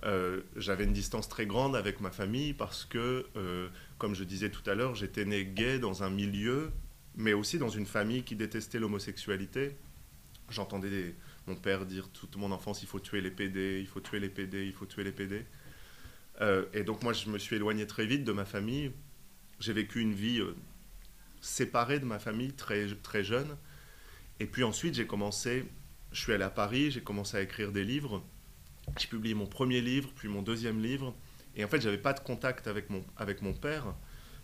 Euh, 0.02 0.42
j'avais 0.56 0.84
une 0.84 0.92
distance 0.92 1.28
très 1.28 1.46
grande 1.46 1.74
avec 1.76 2.00
ma 2.00 2.10
famille 2.10 2.52
parce 2.52 2.84
que, 2.84 3.26
euh, 3.36 3.68
comme 3.96 4.14
je 4.14 4.24
disais 4.24 4.50
tout 4.50 4.68
à 4.68 4.74
l'heure, 4.74 4.94
j'étais 4.94 5.24
né 5.24 5.46
gay 5.46 5.78
dans 5.78 6.02
un 6.02 6.10
milieu, 6.10 6.72
mais 7.16 7.32
aussi 7.32 7.58
dans 7.58 7.70
une 7.70 7.86
famille 7.86 8.22
qui 8.22 8.36
détestait 8.36 8.78
l'homosexualité. 8.78 9.76
J'entendais 10.50 11.14
mon 11.46 11.56
père 11.56 11.86
dire 11.86 12.08
toute 12.10 12.36
mon 12.36 12.52
enfance 12.52 12.82
il 12.82 12.88
faut 12.88 13.00
tuer 13.00 13.20
les 13.20 13.30
PD, 13.30 13.78
il 13.80 13.86
faut 13.86 14.00
tuer 14.00 14.20
les 14.20 14.28
PD, 14.28 14.66
il 14.66 14.72
faut 14.72 14.84
tuer 14.84 15.04
les 15.04 15.12
PD. 15.12 15.46
Euh, 16.40 16.66
et 16.74 16.82
donc 16.82 17.02
moi, 17.02 17.14
je 17.14 17.30
me 17.30 17.38
suis 17.38 17.56
éloigné 17.56 17.86
très 17.86 18.04
vite 18.04 18.24
de 18.24 18.32
ma 18.32 18.44
famille. 18.44 18.92
J'ai 19.60 19.72
vécu 19.72 20.00
une 20.00 20.12
vie 20.12 20.42
séparée 21.40 22.00
de 22.00 22.04
ma 22.04 22.18
famille 22.18 22.52
très, 22.52 22.88
très 22.96 23.24
jeune. 23.24 23.56
Et 24.40 24.46
puis 24.46 24.64
ensuite, 24.64 24.94
j'ai 24.94 25.06
commencé, 25.06 25.64
je 26.12 26.20
suis 26.20 26.32
allé 26.32 26.44
à 26.44 26.50
Paris, 26.50 26.90
j'ai 26.90 27.00
commencé 27.00 27.36
à 27.36 27.42
écrire 27.42 27.72
des 27.72 27.84
livres. 27.84 28.22
J'ai 28.98 29.08
publié 29.08 29.34
mon 29.34 29.46
premier 29.46 29.80
livre, 29.80 30.10
puis 30.14 30.28
mon 30.28 30.42
deuxième 30.42 30.82
livre. 30.82 31.14
Et 31.56 31.64
en 31.64 31.68
fait, 31.68 31.80
j'avais 31.80 31.98
pas 31.98 32.12
de 32.12 32.20
contact 32.20 32.66
avec 32.66 32.90
mon, 32.90 33.04
avec 33.16 33.42
mon 33.42 33.54
père. 33.54 33.94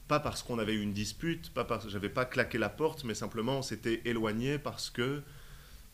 Pas 0.08 0.20
parce 0.20 0.42
qu'on 0.42 0.58
avait 0.58 0.74
eu 0.74 0.82
une 0.82 0.92
dispute, 0.92 1.52
pas 1.52 1.64
parce 1.64 1.84
que 1.84 1.90
j'avais 1.90 2.08
pas 2.08 2.24
claqué 2.24 2.58
la 2.58 2.68
porte, 2.68 3.04
mais 3.04 3.14
simplement 3.14 3.58
on 3.58 3.62
s'était 3.62 4.02
éloigné 4.04 4.58
parce 4.58 4.90
que 4.90 5.22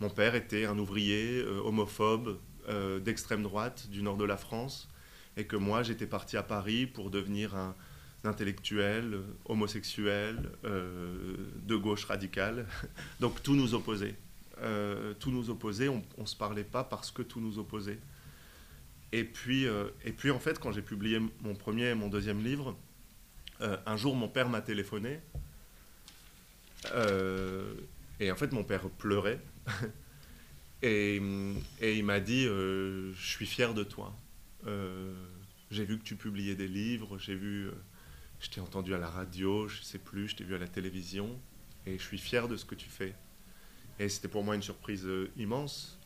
mon 0.01 0.09
père 0.09 0.35
était 0.35 0.65
un 0.65 0.79
ouvrier 0.79 1.39
euh, 1.39 1.61
homophobe 1.61 2.39
euh, 2.69 2.99
d'extrême 2.99 3.43
droite 3.43 3.89
du 3.91 4.03
nord 4.03 4.17
de 4.17 4.25
la 4.25 4.37
France 4.37 4.89
et 5.37 5.45
que 5.45 5.57
moi 5.57 5.83
j'étais 5.83 6.07
parti 6.07 6.37
à 6.37 6.43
Paris 6.43 6.87
pour 6.87 7.11
devenir 7.11 7.55
un, 7.55 7.75
intellectuel, 8.25 9.15
euh, 9.15 9.23
homosexuel, 9.45 10.51
euh, 10.65 11.37
de 11.65 11.77
gauche 11.77 12.05
radicale. 12.05 12.67
Donc 13.21 13.43
tout 13.43 13.55
nous 13.55 13.75
opposait. 13.75 14.15
Euh, 14.63 15.15
tout 15.19 15.31
nous 15.31 15.51
opposait, 15.51 15.89
on 15.89 16.03
ne 16.19 16.27
se 16.27 16.37
parlait 16.37 16.65
pas 16.65 16.85
parce 16.85 17.11
que 17.11 17.23
tout 17.23 17.41
nous 17.41 17.59
opposait. 17.59 17.99
Et 19.13 19.25
puis, 19.25 19.67
et 20.05 20.13
puis 20.13 20.31
en 20.31 20.41
fait, 20.41 20.59
quand 20.59 20.73
j'ai 20.73 20.83
publié 20.83 21.21
mon 21.41 21.55
premier 21.55 21.91
et 21.91 21.95
mon 21.95 22.09
deuxième 22.09 22.43
livre, 22.43 22.77
un 23.61 23.97
jour 23.97 24.17
mon 24.17 24.29
père 24.29 24.49
m'a 24.49 24.61
téléphoné. 24.61 25.21
Et 28.19 28.31
en 28.31 28.37
fait, 28.37 28.53
mon 28.53 28.65
père 28.65 28.91
pleurait. 28.91 29.41
et, 30.83 31.23
et, 31.81 31.97
il 31.97 32.05
m'a 32.05 32.19
dit 32.19 32.45
Je 32.47 33.15
suis 33.15 33.47
fier 33.47 33.75
de 33.75 33.85
toi. 33.85 34.13
J'ai 35.71 35.85
vu 35.85 35.99
que 35.99 36.05
tu 36.05 36.17
publiais 36.17 36.57
des 36.57 36.69
livres, 36.69 37.17
j'ai 37.17 37.37
vu, 37.37 37.71
je 38.41 38.51
t'ai 38.51 38.61
entendu 38.61 38.95
à 38.95 38.99
la 38.99 39.09
radio, 39.09 39.69
je 39.69 39.83
sais 39.83 39.99
plus, 39.99 40.29
je 40.29 40.37
t'ai 40.37 40.45
vu 40.45 40.55
à 40.55 40.59
la 40.59 40.69
télévision, 40.69 41.39
et 41.87 41.99
je 41.99 42.03
suis 42.03 42.19
fier 42.19 42.49
de 42.49 42.57
ce 42.57 42.65
que 42.65 42.75
tu 42.75 42.89
fais. 42.89 43.15
Et 43.99 44.09
c'était 44.09 44.29
pour 44.29 44.45
moi 44.45 44.55
une 44.55 44.63
surprise 44.63 45.07
euh, 45.07 45.31
immense, 45.37 45.99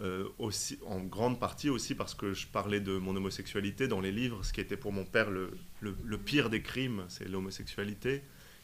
euh, 0.00 0.28
aussi, 0.38 0.78
en 0.86 1.00
grande 1.00 1.38
partie 1.38 1.70
aussi 1.70 1.94
parce 1.94 2.14
que 2.14 2.32
je 2.32 2.48
parlais 2.48 2.80
de 2.80 2.98
mon 2.98 3.14
homosexualité 3.14 3.86
dans 3.86 4.00
les 4.00 4.10
livres, 4.10 4.44
ce 4.44 4.52
qui 4.52 4.60
était 4.60 4.76
pour 4.76 4.92
mon 4.92 5.04
père 5.04 5.30
le, 5.30 5.56
le, 5.80 5.96
le 6.04 6.18
pire 6.18 6.50
des 6.50 6.62
crimes, 6.62 7.04
c'est 7.08 7.28
l'homosexualité. 7.28 8.22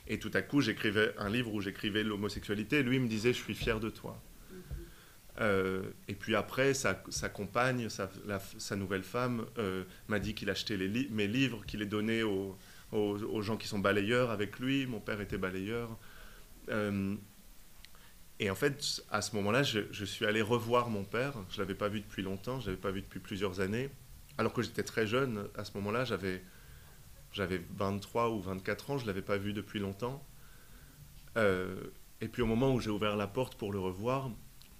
Et 0.08 0.18
tout 0.18 0.30
à 0.34 0.42
coup, 0.42 0.60
j'écrivais 0.60 1.14
un 1.18 1.28
livre 1.28 1.54
où 1.54 1.60
j'écrivais 1.60 2.02
l'homosexualité, 2.02 2.78
et 2.78 2.82
lui 2.82 2.98
me 2.98 3.06
disait, 3.06 3.32
je 3.32 3.38
suis 3.38 3.54
fier 3.54 3.78
de 3.78 3.90
toi. 3.90 4.20
Euh, 5.40 5.82
et 6.08 6.14
puis 6.14 6.34
après, 6.34 6.74
sa, 6.74 7.02
sa 7.08 7.28
compagne, 7.28 7.88
sa, 7.88 8.10
la, 8.26 8.40
sa, 8.58 8.76
nouvelle 8.76 9.02
femme, 9.02 9.46
euh, 9.58 9.84
m'a 10.08 10.18
dit 10.18 10.34
qu'il 10.34 10.50
achetait 10.50 10.76
les 10.76 10.88
li 10.88 11.08
mes 11.10 11.28
livres, 11.28 11.64
qu'il 11.64 11.80
les 11.80 11.86
donnait 11.86 12.22
aux, 12.22 12.58
aux, 12.92 13.42
gens 13.42 13.56
qui 13.56 13.68
sont 13.68 13.78
balayeurs 13.78 14.30
avec 14.30 14.58
lui. 14.58 14.86
Mon 14.86 15.00
père 15.00 15.20
était 15.20 15.38
balayeur. 15.38 15.96
Euh, 16.68 17.14
et 18.38 18.50
en 18.50 18.54
fait, 18.54 19.02
à 19.10 19.22
ce 19.22 19.36
moment-là, 19.36 19.62
je, 19.62 19.80
je, 19.90 20.04
suis 20.04 20.24
allé 20.24 20.42
revoir 20.42 20.88
mon 20.88 21.04
père. 21.04 21.34
Je 21.50 21.56
ne 21.56 21.60
l'avais 21.60 21.74
pas 21.74 21.88
vu 21.88 22.00
depuis 22.00 22.22
longtemps, 22.22 22.58
je 22.58 22.66
ne 22.66 22.70
l'avais 22.70 22.80
pas 22.80 22.90
vu 22.90 23.02
depuis 23.02 23.20
plusieurs 23.20 23.60
années. 23.60 23.90
Alors 24.38 24.52
que 24.52 24.62
j'étais 24.62 24.82
très 24.82 25.06
jeune, 25.06 25.48
à 25.56 25.64
ce 25.64 25.72
moment-là, 25.76 26.04
j'avais, 26.04 26.42
j'avais 27.32 27.60
23 27.76 28.30
ou 28.30 28.40
24 28.40 28.90
ans, 28.90 28.98
je 28.98 29.02
ne 29.02 29.08
l'avais 29.08 29.22
pas 29.22 29.36
vu 29.36 29.52
depuis 29.52 29.78
longtemps. 29.78 30.24
Euh, 31.36 31.76
et 32.20 32.28
puis 32.28 32.42
au 32.42 32.46
moment 32.46 32.72
où 32.72 32.80
j'ai 32.80 32.90
ouvert 32.90 33.16
la 33.16 33.26
porte 33.26 33.56
pour 33.56 33.72
le 33.72 33.78
revoir, 33.78 34.30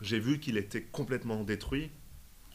j'ai 0.01 0.19
vu 0.19 0.41
qu'il 0.41 0.57
était 0.57 0.83
complètement 0.83 1.45
détruit. 1.45 1.91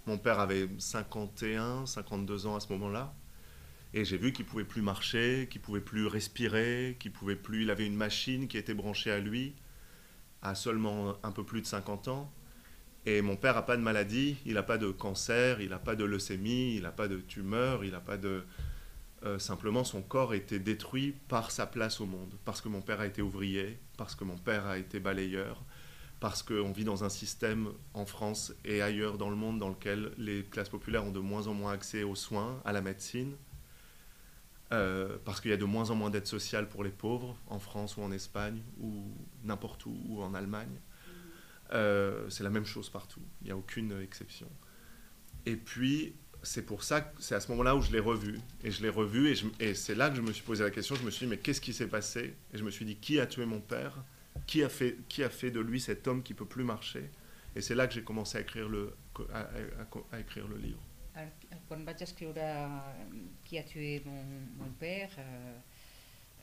Mon 0.08 0.18
père 0.18 0.40
avait 0.40 0.68
51, 0.78 1.86
52 1.86 2.48
ans 2.48 2.56
à 2.56 2.60
ce 2.60 2.72
moment-là. 2.74 3.14
Et 3.96 4.04
j'ai 4.04 4.18
vu 4.18 4.34
qu'il 4.34 4.44
pouvait 4.44 4.66
plus 4.66 4.82
marcher, 4.82 5.48
qu'il 5.50 5.62
pouvait 5.62 5.80
plus 5.80 6.06
respirer, 6.06 6.98
qu'il 7.00 7.14
pouvait 7.14 7.38
plus. 7.38 7.62
Il 7.62 7.70
avait 7.70 7.88
une 7.88 7.96
machine 7.96 8.50
qui 8.50 8.58
était 8.58 8.74
branchée 8.74 9.10
à 9.10 9.20
lui 9.20 9.56
à 10.42 10.54
seulement 10.54 11.16
un 11.24 11.32
peu 11.32 11.46
plus 11.46 11.62
de 11.62 11.66
50 11.66 12.10
ans. 12.10 12.30
Et 13.06 13.22
mon 13.22 13.38
père 13.38 13.56
n'a 13.56 13.62
pas 13.62 13.78
de 13.78 13.82
maladie, 13.82 14.36
il 14.46 14.56
n'a 14.56 14.64
pas 14.64 14.78
de 14.78 14.92
cancer, 14.92 15.62
il 15.62 15.70
n'a 15.70 15.80
pas 15.80 15.96
de 15.96 16.04
leucémie, 16.04 16.76
il 16.76 16.82
n'a 16.82 16.92
pas 16.92 17.08
de 17.08 17.18
tumeur, 17.22 17.86
il 17.86 17.92
n'a 17.92 18.02
pas 18.02 18.18
de. 18.18 18.44
Euh, 19.24 19.40
simplement, 19.40 19.86
son 19.86 20.02
corps 20.02 20.34
était 20.34 20.60
détruit 20.60 21.16
par 21.30 21.50
sa 21.50 21.66
place 21.66 22.02
au 22.02 22.06
monde, 22.06 22.34
parce 22.44 22.60
que 22.60 22.68
mon 22.68 22.82
père 22.82 23.00
a 23.00 23.08
été 23.08 23.22
ouvrier, 23.22 23.80
parce 23.96 24.14
que 24.14 24.26
mon 24.26 24.38
père 24.38 24.66
a 24.68 24.78
été 24.78 25.00
balayeur, 25.00 25.64
parce 26.20 26.44
qu'on 26.44 26.74
vit 26.74 26.84
dans 26.84 27.06
un 27.06 27.10
système 27.10 27.70
en 27.94 28.06
France 28.06 28.54
et 28.66 28.82
ailleurs 28.82 29.18
dans 29.18 29.30
le 29.30 29.38
monde 29.38 29.58
dans 29.58 29.70
lequel 29.70 30.12
les 30.18 30.44
classes 30.44 30.70
populaires 30.70 31.06
ont 31.06 31.12
de 31.12 31.20
moins 31.20 31.48
en 31.48 31.54
moins 31.54 31.72
accès 31.72 32.04
aux 32.04 32.16
soins, 32.16 32.62
à 32.66 32.74
la 32.74 32.82
médecine, 32.82 33.36
euh, 34.72 35.18
parce 35.24 35.42
qu'il 35.42 35.52
y 35.52 35.54
a 35.54 35.58
de 35.58 35.66
moins 35.66 35.92
en 35.92 35.96
moins 35.96 36.10
d'aide 36.10 36.26
sociale 36.26 36.68
pour 36.68 36.84
les 36.84 36.90
pauvres 36.90 37.38
en 37.48 37.60
France 37.60 37.98
ou 37.98 38.02
en 38.02 38.12
Espagne 38.12 38.62
ou 38.82 39.04
n'importe 39.44 39.86
où 39.86 39.96
ou 40.08 40.22
en 40.22 40.34
Allemagne. 40.34 40.80
Euh, 41.74 42.30
c'est 42.30 42.44
la 42.44 42.50
même 42.50 42.66
chose 42.66 42.90
partout, 42.90 43.22
il 43.42 43.46
n'y 43.46 43.52
a 43.52 43.58
aucune 43.58 44.00
exception. 44.02 44.48
Et 45.46 45.56
puis, 45.56 46.16
c'est 46.42 46.64
pour 46.64 46.84
ça 46.84 47.12
c'est 47.20 47.36
à 47.36 47.40
ce 47.40 47.50
moment-là 47.52 47.76
où 47.76 47.82
je 47.82 47.92
l'ai 47.92 48.00
revu. 48.00 48.40
Et 48.64 48.72
je 48.72 48.82
l'ai 48.82 48.90
revu, 48.90 49.36
et, 49.60 49.74
c'est 49.74 49.96
là 49.96 50.10
que 50.10 50.16
je 50.16 50.22
me 50.22 50.32
suis 50.32 50.44
posé 50.44 50.64
la 50.64 50.72
question, 50.72 50.96
je 50.96 51.04
me 51.04 51.12
suis 51.12 51.26
dit, 51.26 51.30
mais 51.30 51.38
qu'est-ce 51.38 51.62
qui 51.62 51.74
s'est 51.74 51.88
passé? 51.88 52.36
Et 52.54 52.58
je 52.58 52.64
me 52.64 52.72
suis 52.72 52.86
dit, 52.86 52.96
qui 52.96 53.20
a 53.20 53.28
tué 53.28 53.46
mon 53.46 53.62
père? 53.62 54.04
Qui 54.48 54.64
a, 54.64 54.70
fait, 54.70 54.98
qui 55.08 55.24
a 55.24 55.30
fait 55.30 55.50
de 55.50 55.62
lui 55.62 55.80
cet 55.80 56.08
homme 56.08 56.22
qui 56.22 56.34
peut 56.34 56.46
plus 56.46 56.64
marcher? 56.64 57.10
Et 57.56 57.62
c'est 57.62 57.74
là 57.74 57.88
que 57.88 57.94
j'ai 57.94 58.04
commencé 58.04 58.38
à 58.38 58.42
écrire 58.42 58.68
le, 58.68 58.94
à 60.12 60.20
écrire 60.20 60.48
le 60.48 60.58
livre. 60.58 60.82
Quan 61.70 61.86
vaig 61.88 62.02
escriure 62.04 62.46
Qui 63.46 63.60
a 63.60 63.64
tué 63.68 64.02
mon, 64.06 64.34
mon 64.60 64.74
père, 64.80 65.14
eh, 65.22 65.56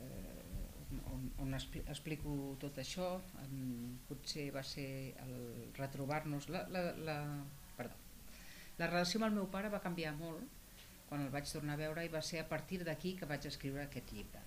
eh, 0.00 1.00
on, 1.12 1.26
on 1.44 1.58
explico 1.58 2.36
tot 2.60 2.80
això, 2.80 3.08
potser 4.08 4.48
va 4.54 4.64
ser 4.64 4.88
el 5.24 5.36
retrobar-nos... 5.78 6.48
La, 6.52 6.64
la, 6.72 6.86
la, 7.08 7.18
perdó, 7.76 8.00
la 8.80 8.88
relació 8.88 9.20
amb 9.20 9.28
el 9.30 9.38
meu 9.40 9.48
pare 9.52 9.72
va 9.72 9.84
canviar 9.84 10.14
molt 10.16 10.60
quan 11.08 11.26
el 11.26 11.32
vaig 11.32 11.48
tornar 11.52 11.76
a 11.76 11.82
veure 11.82 12.06
i 12.06 12.12
va 12.12 12.24
ser 12.24 12.40
a 12.40 12.48
partir 12.48 12.80
d'aquí 12.88 13.16
que 13.20 13.28
vaig 13.28 13.46
escriure 13.50 13.84
aquest 13.84 14.12
llibre. 14.16 14.40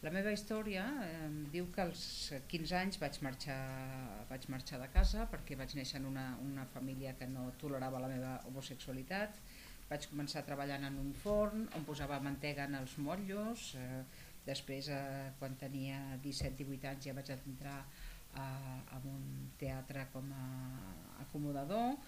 La 0.00 0.08
meva 0.08 0.30
història 0.32 0.86
eh, 1.04 1.26
diu 1.52 1.66
que 1.74 1.82
als 1.84 2.02
15 2.48 2.76
anys 2.78 2.98
vaig 3.02 3.18
marxar, 3.24 3.56
vaig 4.30 4.46
marxar 4.48 4.78
de 4.80 4.86
casa 4.94 5.26
perquè 5.28 5.58
vaig 5.60 5.74
néixer 5.76 5.98
en 6.00 6.06
una, 6.08 6.24
una 6.40 6.64
família 6.72 7.12
que 7.18 7.28
no 7.28 7.50
tolerava 7.60 8.00
la 8.00 8.08
meva 8.08 8.30
homosexualitat. 8.48 9.36
Vaig 9.90 10.06
començar 10.08 10.46
treballant 10.46 10.86
en 10.88 10.96
un 11.02 11.12
forn 11.20 11.66
on 11.76 11.84
posava 11.84 12.16
mantega 12.24 12.64
en 12.70 12.78
els 12.80 12.96
motllos. 12.96 13.74
Eh, 13.76 14.00
després, 14.46 14.88
eh, 14.88 15.28
quan 15.38 15.60
tenia 15.60 16.00
17-18 16.24 16.88
anys, 16.94 17.10
ja 17.10 17.16
vaig 17.20 17.34
entrar 17.36 17.76
a, 18.40 18.48
a 18.96 19.04
un 19.04 19.50
teatre 19.60 20.08
com 20.14 20.32
a 20.32 20.46
acomodador. 21.26 21.98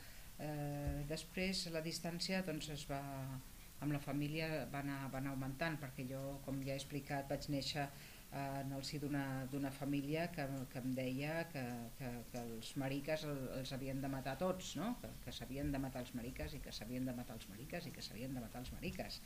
Eh, 0.41 1.05
després, 1.13 1.67
la 1.77 1.85
distància 1.85 2.41
doncs, 2.47 2.73
es 2.73 2.89
va 2.89 3.03
amb 3.83 3.95
la 3.97 4.01
família 4.03 4.49
va 4.73 4.81
anar, 4.85 4.99
va 5.13 5.21
anar 5.21 5.35
augmentant 5.35 5.79
perquè 5.83 6.07
jo, 6.09 6.23
com 6.47 6.61
ja 6.63 6.75
he 6.75 6.81
explicat, 6.81 7.29
vaig 7.31 7.49
néixer 7.51 7.85
eh, 7.85 8.61
en 8.63 8.73
el 8.77 8.85
si 8.87 9.01
d'una 9.03 9.73
família 9.79 10.29
que, 10.35 10.47
que 10.73 10.83
em 10.83 10.93
deia 10.99 11.47
que, 11.53 11.65
que, 11.99 12.11
que 12.33 12.43
els 12.43 12.75
mariques 12.83 13.27
el, 13.29 13.41
els 13.59 13.73
havien 13.77 14.03
de 14.05 14.11
matar 14.13 14.37
tots, 14.41 14.77
no? 14.81 14.95
que, 15.03 15.11
que 15.25 15.35
s'havien 15.35 15.73
de 15.75 15.81
matar 15.83 16.05
els 16.07 16.15
mariques 16.19 16.55
i 16.55 16.63
que 16.63 16.75
s'havien 16.75 17.09
de 17.09 17.17
matar 17.17 17.39
els 17.39 17.49
mariques 17.51 17.89
i 17.89 17.95
que 17.97 18.05
s'havien 18.05 18.39
de 18.39 18.45
matar 18.45 18.63
els 18.63 18.73
mariques 18.77 19.21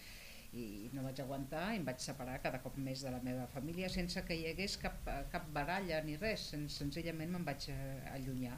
i 0.57 0.89
no 0.95 1.03
vaig 1.05 1.21
aguantar 1.21 1.65
i 1.75 1.81
em 1.81 1.85
vaig 1.85 2.01
separar 2.01 2.39
cada 2.41 2.61
cop 2.65 2.77
més 2.81 3.03
de 3.05 3.11
la 3.13 3.21
meva 3.25 3.47
família 3.53 3.91
sense 3.93 4.23
que 4.25 4.37
hi 4.39 4.47
hagués 4.51 4.77
cap, 4.81 5.11
cap 5.33 5.51
baralla 5.53 6.01
ni 6.07 6.17
res, 6.23 6.49
Sen, 6.53 6.69
senzillament 6.73 7.35
me'n 7.35 7.45
vaig 7.45 7.69
eh, 7.75 7.79
allunyar. 8.15 8.57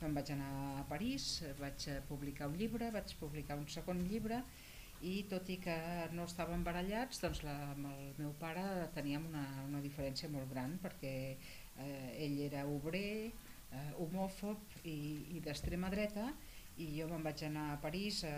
Me'n 0.00 0.14
vaig 0.16 0.30
anar 0.32 0.48
a 0.78 0.84
París, 0.88 1.26
vaig 1.58 1.86
publicar 2.08 2.48
un 2.50 2.56
llibre, 2.60 2.90
vaig 2.94 3.14
publicar 3.20 3.56
un 3.58 3.68
segon 3.72 4.02
llibre 4.08 4.42
i 5.04 5.26
tot 5.30 5.48
i 5.52 5.58
que 5.60 5.76
no 6.16 6.24
estàvem 6.24 6.62
barallats 6.64 7.20
doncs 7.20 7.42
la, 7.44 7.54
amb 7.74 7.90
el 7.90 8.12
meu 8.18 8.32
pare 8.40 8.64
teníem 8.94 9.26
una, 9.28 9.44
una 9.66 9.82
diferència 9.84 10.30
molt 10.32 10.48
gran 10.52 10.78
perquè 10.82 11.14
eh, 11.36 12.24
ell 12.24 12.38
era 12.46 12.64
obrer, 12.70 13.32
eh, 13.70 13.90
homòfob 14.00 14.80
i, 14.84 14.98
i 15.36 15.42
d'extrema 15.44 15.92
dreta 15.92 16.30
i 16.76 16.90
jo 16.98 17.06
me'n 17.08 17.24
vaig 17.24 17.42
anar 17.46 17.70
a 17.72 17.78
París 17.80 18.22
eh, 18.28 18.32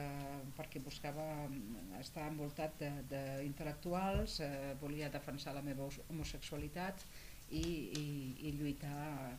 perquè 0.56 0.82
buscava 0.82 1.24
estar 1.98 2.28
envoltat 2.30 2.78
d'intel·lectuals, 3.10 4.38
eh, 4.46 4.74
volia 4.82 5.10
defensar 5.10 5.56
la 5.56 5.64
meva 5.66 5.88
homosexualitat 6.06 7.02
i, 7.50 7.64
i, 7.98 8.06
i 8.46 8.54
lluitar 8.60 9.34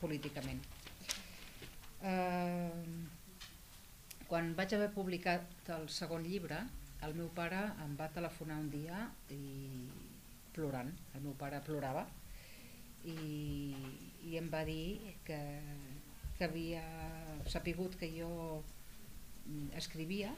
políticament. 0.00 0.62
Eh, 2.04 3.23
quan 4.28 4.54
vaig 4.58 4.74
haver 4.76 4.90
publicat 4.94 5.70
el 5.76 5.88
segon 5.92 6.24
llibre, 6.26 6.58
el 7.04 7.14
meu 7.18 7.28
pare 7.36 7.60
em 7.84 7.96
va 7.98 8.10
telefonar 8.14 8.58
un 8.62 8.70
dia 8.72 9.00
i 9.34 9.40
plorant, 10.54 10.92
el 11.14 11.24
meu 11.24 11.34
pare 11.38 11.60
plorava 11.66 12.04
i, 13.04 13.74
i 14.24 14.36
em 14.40 14.48
va 14.52 14.62
dir 14.64 15.16
que, 15.26 15.40
que 16.38 16.46
havia 16.46 16.84
sapigut 17.50 17.98
que 18.00 18.08
jo 18.14 18.30
escrivia, 19.76 20.32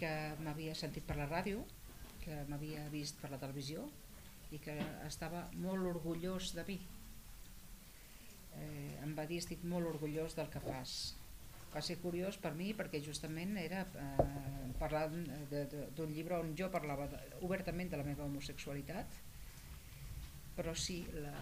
que 0.00 0.10
m'havia 0.42 0.74
sentit 0.74 1.06
per 1.06 1.18
la 1.20 1.28
ràdio, 1.30 1.62
que 2.24 2.42
m'havia 2.48 2.88
vist 2.92 3.20
per 3.22 3.30
la 3.30 3.38
televisió 3.42 3.86
i 4.50 4.58
que 4.58 4.74
estava 5.06 5.44
molt 5.62 5.86
orgullós 5.92 6.50
de 6.56 6.66
mi. 6.66 6.80
Eh, 8.58 8.98
em 9.04 9.14
va 9.14 9.28
dir 9.30 9.38
estic 9.38 9.62
molt 9.62 9.86
orgullós 9.92 10.34
del 10.34 10.50
que 10.50 10.62
fas 10.64 10.96
va 11.74 11.82
ser 11.86 11.98
curiós 12.02 12.38
per 12.42 12.52
mi 12.58 12.72
perquè 12.76 13.00
justament 13.04 13.56
era 13.60 13.84
eh, 13.86 14.28
parlant 14.80 15.22
d'un 15.50 16.14
llibre 16.14 16.38
on 16.40 16.54
jo 16.58 16.70
parlava 16.72 17.06
de, 17.12 17.20
obertament 17.46 17.92
de 17.92 18.00
la 18.00 18.06
meva 18.06 18.26
homosexualitat 18.26 19.20
però 20.56 20.74
sí, 20.74 20.98
la, 21.14 21.34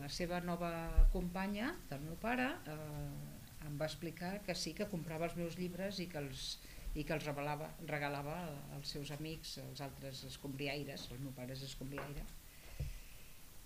la 0.00 0.08
seva 0.08 0.40
nova 0.40 0.72
companya 1.12 1.74
del 1.90 2.02
meu 2.08 2.16
pare 2.20 2.48
eh, 2.72 3.68
em 3.68 3.76
va 3.78 3.88
explicar 3.90 4.38
que 4.46 4.56
sí 4.56 4.72
que 4.74 4.88
comprava 4.88 5.28
els 5.28 5.36
meus 5.36 5.58
llibres 5.60 6.00
i 6.00 6.08
que 6.10 6.18
els, 6.22 6.56
i 6.96 7.04
que 7.04 7.14
els 7.14 7.26
regalava, 7.28 7.68
regalava 7.86 8.36
als 8.78 8.96
seus 8.96 9.12
amics, 9.14 9.58
als 9.66 9.84
altres 9.84 10.24
escombriaires, 10.30 11.10
el 11.12 11.20
meu 11.26 11.36
pare 11.36 11.52
és 11.58 11.66
escombriaire 11.68 12.24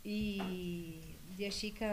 i 0.04 1.14
i 1.34 1.46
així 1.48 1.72
que 1.74 1.88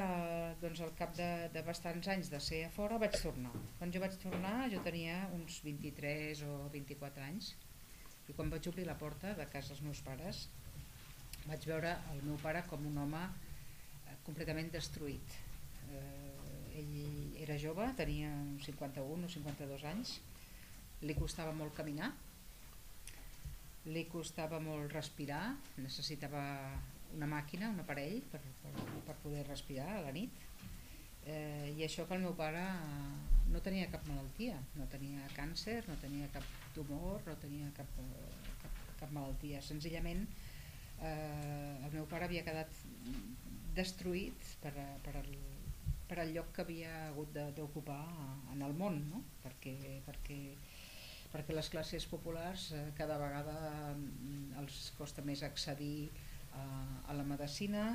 doncs, 0.61 0.81
al 0.85 0.91
cap 0.97 1.13
de, 1.17 1.27
de 1.53 1.61
bastants 1.65 2.07
anys 2.13 2.29
de 2.29 2.39
ser 2.45 2.59
a 2.67 2.71
fora 2.73 2.99
vaig 3.01 3.15
tornar. 3.17 3.51
Quan 3.79 3.93
jo 3.93 4.01
vaig 4.03 4.17
tornar 4.21 4.67
jo 4.69 4.81
tenia 4.85 5.15
uns 5.33 5.61
23 5.65 6.43
o 6.45 6.57
24 6.73 7.25
anys 7.25 7.55
i 8.29 8.35
quan 8.37 8.51
vaig 8.53 8.69
obrir 8.69 8.85
la 8.85 8.97
porta 8.99 9.33
de 9.39 9.47
casa 9.49 9.73
dels 9.73 9.81
meus 9.87 10.03
pares 10.05 10.43
vaig 11.47 11.65
veure 11.65 11.95
el 12.13 12.21
meu 12.27 12.37
pare 12.43 12.61
com 12.69 12.85
un 12.85 13.01
home 13.01 13.23
eh, 13.25 14.17
completament 14.27 14.69
destruït. 14.75 15.37
Eh, 15.89 16.77
ell 16.83 17.41
era 17.41 17.57
jove, 17.57 17.89
tenia 17.97 18.29
51 18.67 19.25
o 19.25 19.33
52 19.39 19.87
anys, 19.89 20.19
li 21.01 21.17
costava 21.17 21.51
molt 21.57 21.73
caminar, 21.73 22.11
li 23.89 24.05
costava 24.05 24.61
molt 24.61 24.93
respirar, 24.93 25.47
necessitava 25.81 26.45
una 27.15 27.29
màquina, 27.29 27.71
un 27.73 27.81
aparell 27.83 28.21
per, 28.31 28.41
per, 28.61 28.71
per 29.07 29.17
poder 29.23 29.43
respirar 29.47 29.89
a 29.97 30.05
la 30.07 30.13
nit. 30.15 30.45
Eh, 31.21 31.73
i 31.77 31.83
això 31.85 32.07
que 32.09 32.17
el 32.17 32.23
meu 32.23 32.33
pare 32.37 32.63
no 33.51 33.59
tenia 33.61 33.89
cap 33.93 34.07
malaltia, 34.09 34.55
no 34.79 34.87
tenia 34.89 35.27
càncer, 35.35 35.81
no 35.87 35.97
tenia 36.01 36.29
cap 36.33 36.45
tumor, 36.73 37.21
no 37.27 37.35
tenia 37.43 37.69
cap, 37.77 37.99
cap, 38.63 38.81
cap 39.03 39.13
malaltia, 39.13 39.61
senzillament 39.61 40.25
eh, 41.01 41.85
el 41.85 41.91
meu 41.93 42.05
pare 42.09 42.27
havia 42.27 42.43
quedat 42.45 42.81
destruït 43.75 44.53
per, 44.61 44.73
per, 45.05 45.15
el, 45.21 45.31
per 46.09 46.19
el 46.23 46.33
lloc 46.35 46.51
que 46.55 46.65
havia 46.65 46.91
hagut 47.07 47.33
d'ocupar 47.57 48.01
en 48.53 48.61
el 48.67 48.75
món, 48.77 48.99
no? 49.09 49.23
perquè, 49.43 49.75
perquè, 50.07 50.39
perquè 51.33 51.55
les 51.57 51.71
classes 51.73 52.07
populars 52.11 52.69
eh, 52.77 52.83
cada 52.97 53.17
vegada 53.21 53.55
mm, 53.95 54.59
els 54.61 54.91
costa 54.99 55.25
més 55.25 55.43
accedir 55.47 56.11
a 56.57 57.13
la 57.15 57.23
medicina 57.27 57.85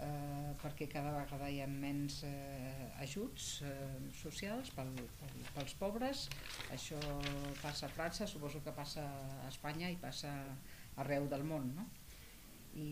eh, 0.00 0.52
perquè 0.60 0.88
cada 0.90 1.12
vegada 1.14 1.48
hi 1.52 1.60
ha 1.62 1.68
menys 1.70 2.20
eh, 2.28 2.88
ajuts 3.04 3.48
eh, 3.66 3.72
socials 4.16 4.72
pel, 4.76 4.92
pel, 5.20 5.38
pels 5.54 5.76
pobres. 5.80 6.26
Això 6.76 7.00
passa 7.60 7.88
a 7.88 7.92
França, 7.94 8.28
suposo 8.30 8.62
que 8.64 8.74
passa 8.76 9.04
a 9.44 9.48
Espanya 9.48 9.90
i 9.92 9.98
passa 10.00 10.32
arreu 11.04 11.28
del 11.30 11.44
món. 11.48 11.72
No? 11.76 11.86
I, 12.80 12.90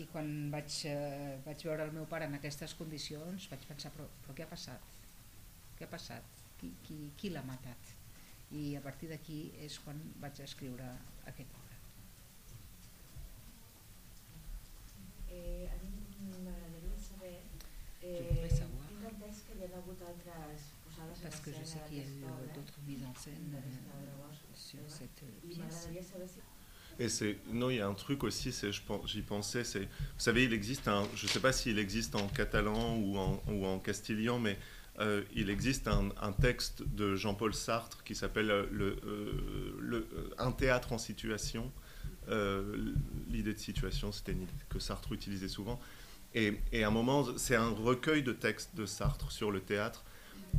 i 0.00 0.06
quan 0.12 0.30
vaig, 0.52 0.78
eh, 0.90 1.34
vaig 1.44 1.66
veure 1.68 1.86
el 1.86 1.92
meu 1.96 2.06
pare 2.10 2.28
en 2.30 2.38
aquestes 2.38 2.72
condicions 2.78 3.50
vaig 3.52 3.66
pensar 3.68 3.92
però, 3.92 4.06
però 4.24 4.36
què 4.36 4.46
ha 4.46 4.52
passat? 4.52 4.94
Què 5.76 5.84
ha 5.84 5.92
passat? 5.92 6.40
Qui, 6.60 6.72
qui, 6.86 6.98
qui 7.18 7.34
l'ha 7.34 7.44
matat? 7.44 7.92
I 8.54 8.70
a 8.78 8.82
partir 8.84 9.10
d'aquí 9.10 9.38
és 9.66 9.76
quan 9.84 10.00
vaig 10.22 10.40
escriure 10.44 10.88
aquest 11.28 11.63
Parce 21.22 21.40
que 21.40 21.50
je 21.52 21.64
sais 21.64 21.78
qu'il 21.88 21.98
y 21.98 22.00
a 22.00 22.04
eu 22.04 22.54
d'autres 22.54 22.78
mises 22.86 23.04
en 23.04 23.14
scène 23.18 23.54
euh, 23.56 24.54
sur 24.54 24.78
cette 24.86 25.22
euh, 25.22 25.48
pièce. 25.48 25.88
Et 26.98 27.08
c'est 27.08 27.38
non, 27.50 27.70
il 27.70 27.76
y 27.76 27.80
a 27.80 27.88
un 27.88 27.94
truc 27.94 28.22
aussi, 28.22 28.52
c'est 28.52 28.70
j'y 29.06 29.22
pensais, 29.22 29.64
c'est 29.64 29.80
vous 29.80 30.18
savez, 30.18 30.44
il 30.44 30.52
existe 30.52 30.86
un, 30.86 31.08
je 31.16 31.26
sais 31.26 31.40
pas 31.40 31.52
s'il 31.52 31.78
existe 31.78 32.14
en 32.14 32.28
catalan 32.28 32.96
ou 32.96 33.18
en, 33.18 33.42
ou 33.48 33.66
en 33.66 33.78
castillan, 33.80 34.38
mais 34.38 34.58
euh, 35.00 35.22
il 35.34 35.50
existe 35.50 35.88
un, 35.88 36.10
un, 36.22 36.32
texte 36.32 36.82
de 36.82 37.16
Jean-Paul 37.16 37.52
Sartre 37.52 38.04
qui 38.04 38.14
s'appelle 38.14 38.50
euh, 38.50 38.66
le, 38.70 38.96
euh, 39.04 39.76
le, 39.80 40.06
un 40.38 40.52
théâtre 40.52 40.92
en 40.92 40.98
situation 40.98 41.72
euh, 42.28 42.94
L'idée 43.30 43.54
de 43.54 43.58
situation, 43.58 44.12
c'était 44.12 44.32
une 44.32 44.42
idée 44.42 44.52
que 44.68 44.78
Sartre 44.78 45.12
utilisait 45.12 45.48
souvent. 45.48 45.80
Et, 46.34 46.58
à 46.82 46.88
un 46.88 46.90
moment, 46.90 47.26
c'est 47.36 47.54
un 47.54 47.68
recueil 47.68 48.22
de 48.22 48.32
textes 48.32 48.74
de 48.74 48.86
Sartre 48.86 49.30
sur 49.30 49.50
le 49.50 49.60
théâtre. 49.60 50.04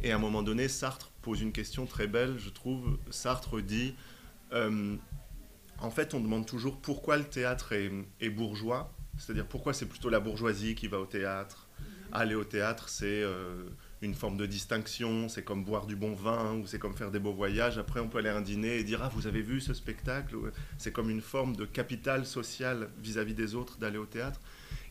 Et 0.03 0.11
à 0.11 0.15
un 0.15 0.19
moment 0.19 0.43
donné, 0.43 0.67
Sartre 0.67 1.11
pose 1.21 1.41
une 1.41 1.51
question 1.51 1.85
très 1.85 2.07
belle, 2.07 2.37
je 2.37 2.49
trouve. 2.49 2.97
Sartre 3.09 3.61
dit. 3.61 3.95
euh, 4.53 4.95
en 5.79 5.91
fait, 5.91 6.13
on 6.13 6.21
demande 6.21 6.45
toujours 6.45 6.77
pourquoi 6.77 7.17
le 7.17 7.25
théâtre 7.25 7.73
est, 7.73 7.91
est 8.21 8.29
bourgeois, 8.29 8.93
c'est-à-dire 9.17 9.45
pourquoi 9.45 9.73
c'est 9.73 9.85
plutôt 9.87 10.09
la 10.09 10.21
bourgeoisie 10.21 10.75
qui 10.75 10.87
va 10.87 10.99
au 10.99 11.05
théâtre? 11.05 11.67
Aller 12.13 12.35
au 12.35 12.45
théâtre, 12.45 12.87
c'est 12.87 13.21
euh, 13.23 13.67
une 14.01 14.13
forme 14.13 14.37
de 14.37 14.45
distinction, 14.45 15.29
c'est 15.29 15.43
comme 15.43 15.63
boire 15.63 15.85
du 15.85 15.95
bon 15.95 16.13
vin 16.13 16.55
ou 16.55 16.67
c'est 16.67 16.79
comme 16.79 16.95
faire 16.95 17.11
des 17.11 17.19
beaux 17.19 17.33
voyages. 17.33 17.77
Après, 17.77 17.99
on 17.99 18.07
peut 18.07 18.19
aller 18.19 18.29
à 18.29 18.37
un 18.37 18.41
dîner 18.41 18.77
et 18.77 18.83
dire 18.83 19.01
Ah, 19.01 19.09
vous 19.13 19.27
avez 19.27 19.41
vu 19.41 19.61
ce 19.61 19.73
spectacle? 19.73 20.35
C'est 20.77 20.91
comme 20.91 21.09
une 21.09 21.21
forme 21.21 21.55
de 21.55 21.65
capital 21.65 22.25
social 22.25 22.89
vis-à-vis 23.01 23.33
des 23.33 23.55
autres 23.55 23.77
d'aller 23.77 23.97
au 23.97 24.05
théâtre. 24.05 24.39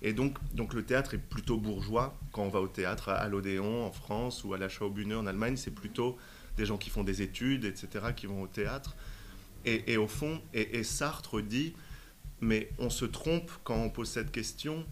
Et 0.02 0.12
donc, 0.12 0.38
donc, 0.54 0.75
le 0.75 0.84
théâtre 0.84 1.14
est 1.14 1.18
plutôt 1.18 1.56
bourgeois. 1.56 2.18
Quand 2.32 2.42
on 2.42 2.49
va 2.49 2.61
au 2.61 2.68
théâtre 2.68 3.11
à 3.11 3.28
l'Odéon 3.28 3.87
en 3.87 3.92
France 3.92 4.44
ou 4.44 4.52
à 4.54 4.58
la 4.58 4.68
Schaubühne 4.68 5.14
en 5.14 5.26
Allemagne, 5.26 5.56
c'est 5.56 5.70
plutôt 5.70 6.16
des 6.56 6.66
gens 6.66 6.76
qui 6.76 6.90
font 6.90 7.04
des 7.04 7.23
études, 7.23 7.64
etc., 7.64 8.06
qui 8.14 8.26
vont 8.26 8.42
au 8.42 8.46
théâtre. 8.46 8.94
Et, 9.66 9.96
au 9.96 10.06
fond, 10.06 10.42
et 10.52 10.82
Sartre 10.82 11.40
dit, 11.40 11.73
mais 12.42 12.68
on 12.78 12.90
se 12.90 13.06
trompe 13.06 13.50
quand 13.64 13.76
on 13.76 13.88
pose 13.88 14.11
cette 14.11 14.30
question, 14.30 14.84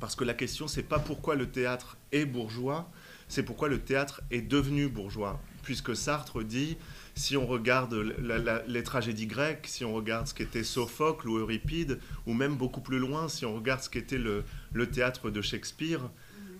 parce 0.00 0.14
que 0.14 0.24
la 0.24 0.34
question, 0.34 0.68
c'est 0.68 0.82
pas 0.82 0.98
pourquoi 0.98 1.34
le 1.34 1.50
théâtre 1.50 1.96
est 2.12 2.26
bourgeois, 2.26 2.90
c'est 3.28 3.42
pourquoi 3.42 3.68
le 3.68 3.78
théâtre 3.80 4.20
est 4.30 4.42
devenu 4.42 4.88
bourgeois. 4.88 5.40
Puisque 5.62 5.96
Sartre 5.96 6.44
dit, 6.44 6.76
si 7.16 7.36
on 7.36 7.44
regarde 7.46 7.94
la- 7.94 8.38
la- 8.38 8.62
les 8.68 8.82
tragédies 8.84 9.26
grecques, 9.26 9.66
si 9.66 9.84
on 9.84 9.92
regarde 9.94 10.28
ce 10.28 10.34
qu'était 10.34 10.62
Sophocle 10.62 11.28
ou 11.28 11.38
Euripide, 11.38 11.98
ou 12.26 12.34
même 12.34 12.54
beaucoup 12.54 12.80
plus 12.80 13.00
loin, 13.00 13.28
si 13.28 13.44
on 13.44 13.54
regarde 13.56 13.80
ce 13.82 13.90
qu'était 13.90 14.18
le, 14.18 14.44
le 14.72 14.88
théâtre 14.88 15.30
de 15.30 15.42
Shakespeare, 15.42 16.08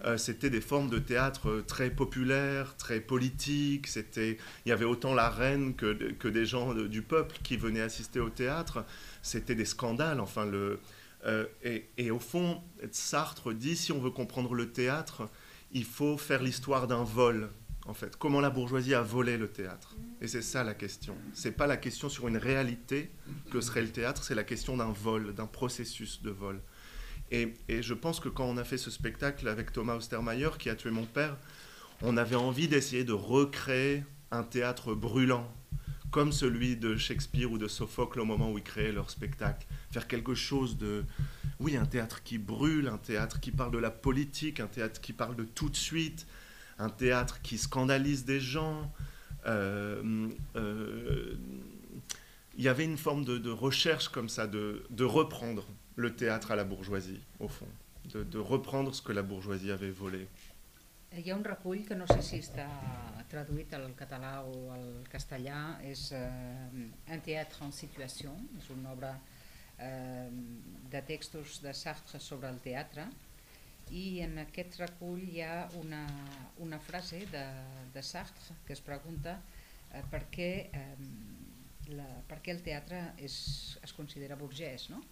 euh, 0.05 0.17
c'était 0.19 0.51
des 0.51 0.61
formes 0.61 0.91
de 0.91 0.99
théâtre 0.99 1.63
très 1.67 1.89
populaires, 1.91 2.77
très 2.77 3.01
politiques. 3.01 3.87
C'était, 3.87 4.39
il 4.65 4.69
y 4.69 4.73
avait 4.73 4.85
autant 4.85 5.15
la 5.15 5.31
reine 5.31 5.75
que, 5.75 5.93
que 6.15 6.29
des 6.29 6.45
gens 6.45 6.75
de- 6.75 6.87
du 6.89 7.03
peuple 7.03 7.37
qui 7.45 7.57
venaient 7.57 7.81
assister 7.81 8.19
au 8.21 8.29
théâtre. 8.29 8.85
C'était 9.23 9.55
des 9.55 9.65
scandales. 9.65 10.21
Enfin, 10.21 10.45
le, 10.47 10.81
euh, 11.27 11.47
et, 11.65 11.87
et 11.97 12.11
au 12.11 12.19
fond, 12.19 12.61
Sartre 12.91 13.53
dit 13.55 13.77
si 13.77 13.93
on 13.93 14.01
veut 14.01 14.11
comprendre 14.11 14.53
le 14.55 14.71
théâtre, 14.71 15.29
il 15.73 15.85
faut 15.85 16.17
faire 16.17 16.43
l'histoire 16.43 16.87
d'un 16.87 17.05
vol. 17.05 17.51
En 17.87 17.95
fait, 17.95 18.17
comment 18.17 18.41
la 18.41 18.51
bourgeoisie 18.51 18.95
a 18.95 19.03
volé 19.03 19.37
le 19.37 19.49
théâtre. 19.49 19.97
Et 20.21 20.27
c'est 20.27 20.43
ça 20.43 20.65
la 20.65 20.75
question. 20.75 21.15
C'est 21.33 21.53
pas 21.53 21.67
la 21.67 21.77
question 21.77 22.09
sur 22.09 22.27
une 22.27 22.37
réalité 22.37 23.13
que 23.53 23.61
serait 23.61 23.83
le 23.83 23.91
théâtre, 23.91 24.25
c'est 24.25 24.35
la 24.35 24.45
question 24.45 24.77
d'un 24.77 24.91
vol, 24.91 25.35
d'un 25.35 25.47
processus 25.47 26.21
de 26.23 26.31
vol. 26.31 26.61
Et, 27.31 27.55
et 27.69 27.83
je 27.83 27.95
pense 27.95 28.19
que 28.19 28.29
quand 28.29 28.45
on 28.45 28.57
a 28.57 28.65
fait 28.65 28.79
ce 28.79 28.91
spectacle 28.91 29.47
avec 29.47 29.73
Thomas 29.73 29.97
Ostermayer, 29.97 30.51
qui 30.59 30.69
a 30.69 30.75
tué 30.75 30.91
mon 30.91 31.05
père, 31.05 31.37
on 32.03 32.17
avait 32.17 32.37
envie 32.37 32.69
d'essayer 32.69 33.05
de 33.05 33.13
recréer 33.13 34.05
un 34.31 34.43
théâtre 34.43 34.95
brûlant, 34.95 35.51
comme 36.11 36.33
celui 36.33 36.77
de 36.77 36.97
Shakespeare 36.97 37.51
ou 37.51 37.59
de 37.59 37.69
Sophocle 37.69 38.21
au 38.21 38.25
moment 38.25 38.51
où 38.51 38.59
ils 38.59 38.65
créaient 38.65 38.93
leur 38.93 39.11
spectacle. 39.11 39.67
Faire 39.91 40.07
quelque 40.07 40.35
chose 40.35 40.79
de... 40.79 41.05
Oui, 41.59 41.77
un 41.77 41.87
théâtre 41.87 42.23
qui 42.23 42.39
brûle, 42.39 42.89
un 42.89 42.99
théâtre 42.99 43.41
qui 43.41 43.51
parle 43.51 43.73
de 43.73 43.79
la 43.79 43.91
politique, 43.91 44.61
un 44.61 44.67
théâtre 44.67 45.01
qui 45.01 45.13
parle 45.13 45.37
de 45.37 45.45
tout 45.45 45.69
de 45.69 45.77
suite, 45.77 46.27
un 46.79 46.91
théâtre 46.91 47.41
qui 47.43 47.59
scandalise 47.59 48.25
des 48.25 48.41
gens. 48.41 48.93
Euh, 49.47 50.29
euh, 50.57 51.35
il 52.59 52.65
y 52.65 52.69
avait 52.69 52.85
une 52.85 52.97
forme 52.97 53.25
de, 53.25 53.51
recherche 53.51 54.09
comme 54.09 54.29
ça, 54.29 54.47
de, 54.47 54.83
reprendre 55.01 55.67
le 55.97 56.15
théâtre 56.15 56.51
à 56.51 56.57
la 56.57 56.65
bourgeoisie, 56.65 57.21
au 57.39 57.49
fond, 57.49 57.69
de, 58.13 58.39
reprendre 58.39 58.95
ce 58.95 59.03
que 59.03 59.13
la 59.13 59.23
bourgeoisie 59.23 59.71
avait 59.71 59.91
volé. 59.91 60.27
Hi 61.17 61.31
ha 61.31 61.37
un 61.37 61.43
recull 61.43 61.85
que 61.85 61.95
no 61.95 62.07
sé 62.07 62.21
si 62.21 62.43
traduït 63.31 63.73
al 63.77 63.89
català 63.99 64.33
o 64.47 64.71
al 64.75 64.87
castellà, 65.13 65.79
és 65.85 66.11
eh, 66.17 66.87
Un 67.15 67.23
théâtre 67.25 67.65
en 67.65 67.73
situació, 67.73 68.35
és 68.59 68.71
una 68.75 68.93
obra 68.93 69.15
eh, 69.79 70.29
de 70.91 71.03
textos 71.07 71.61
de 71.63 71.75
Sartre 71.75 72.21
sobre 72.21 72.51
el 72.51 72.61
teatre, 72.65 73.07
i 73.95 74.21
en 74.25 74.39
aquest 74.43 74.81
recull 74.81 75.23
hi 75.23 75.43
ha 75.47 75.69
una, 75.79 76.03
una 76.59 76.79
frase 76.83 77.21
de, 77.31 77.45
de 77.95 78.03
Sartre 78.03 78.57
que 78.67 78.75
es 78.75 78.83
pregunta 78.83 79.37
eh, 79.93 80.03
per, 80.11 80.25
què, 80.33 80.51
eh, 80.75 81.93
la, 81.95 82.09
per 82.27 82.41
què 82.43 82.55
el 82.57 82.65
teatre 82.67 83.03
és, 83.23 83.37
es 83.87 83.95
considera 83.95 84.39
burgès, 84.39 84.89
no? 84.91 85.03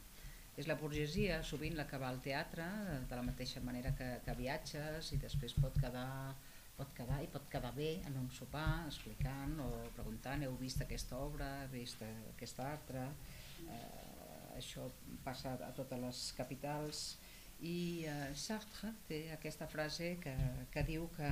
És 0.54 0.68
la 0.70 0.76
burgesia 0.78 1.40
sovint 1.42 1.74
la 1.74 1.86
que 1.90 1.98
va 1.98 2.08
al 2.10 2.20
teatre, 2.22 2.66
eh, 2.66 2.98
de 3.10 3.18
la 3.18 3.26
mateixa 3.26 3.62
manera 3.62 3.94
que, 3.98 4.10
que 4.26 4.36
viatges 4.38 5.12
i 5.14 5.20
després 5.22 5.54
pot 5.60 5.78
quedar, 5.82 6.34
pot 6.78 6.90
quedar 6.96 7.20
i 7.22 7.28
pot 7.30 7.46
quedar 7.50 7.72
bé 7.76 7.90
en 8.08 8.16
un 8.18 8.30
sopar 8.34 8.86
explicant 8.86 9.54
o 9.62 9.68
preguntant 9.96 10.42
heu 10.42 10.56
vist 10.60 10.82
aquesta 10.82 11.18
obra, 11.22 11.50
heu 11.62 11.70
vist 11.74 12.02
eh, 12.02 12.14
aquesta 12.32 12.66
altra, 12.72 13.04
eh, 13.66 14.56
això 14.58 14.88
passa 15.24 15.54
a 15.66 15.70
totes 15.76 16.02
les 16.02 16.24
capitals 16.38 17.04
i 17.62 18.04
eh, 18.10 18.32
Sartre 18.34 18.92
té 19.08 19.20
aquesta 19.34 19.68
frase 19.70 20.16
que, 20.22 20.34
que 20.74 20.84
diu 20.88 21.06
que, 21.16 21.30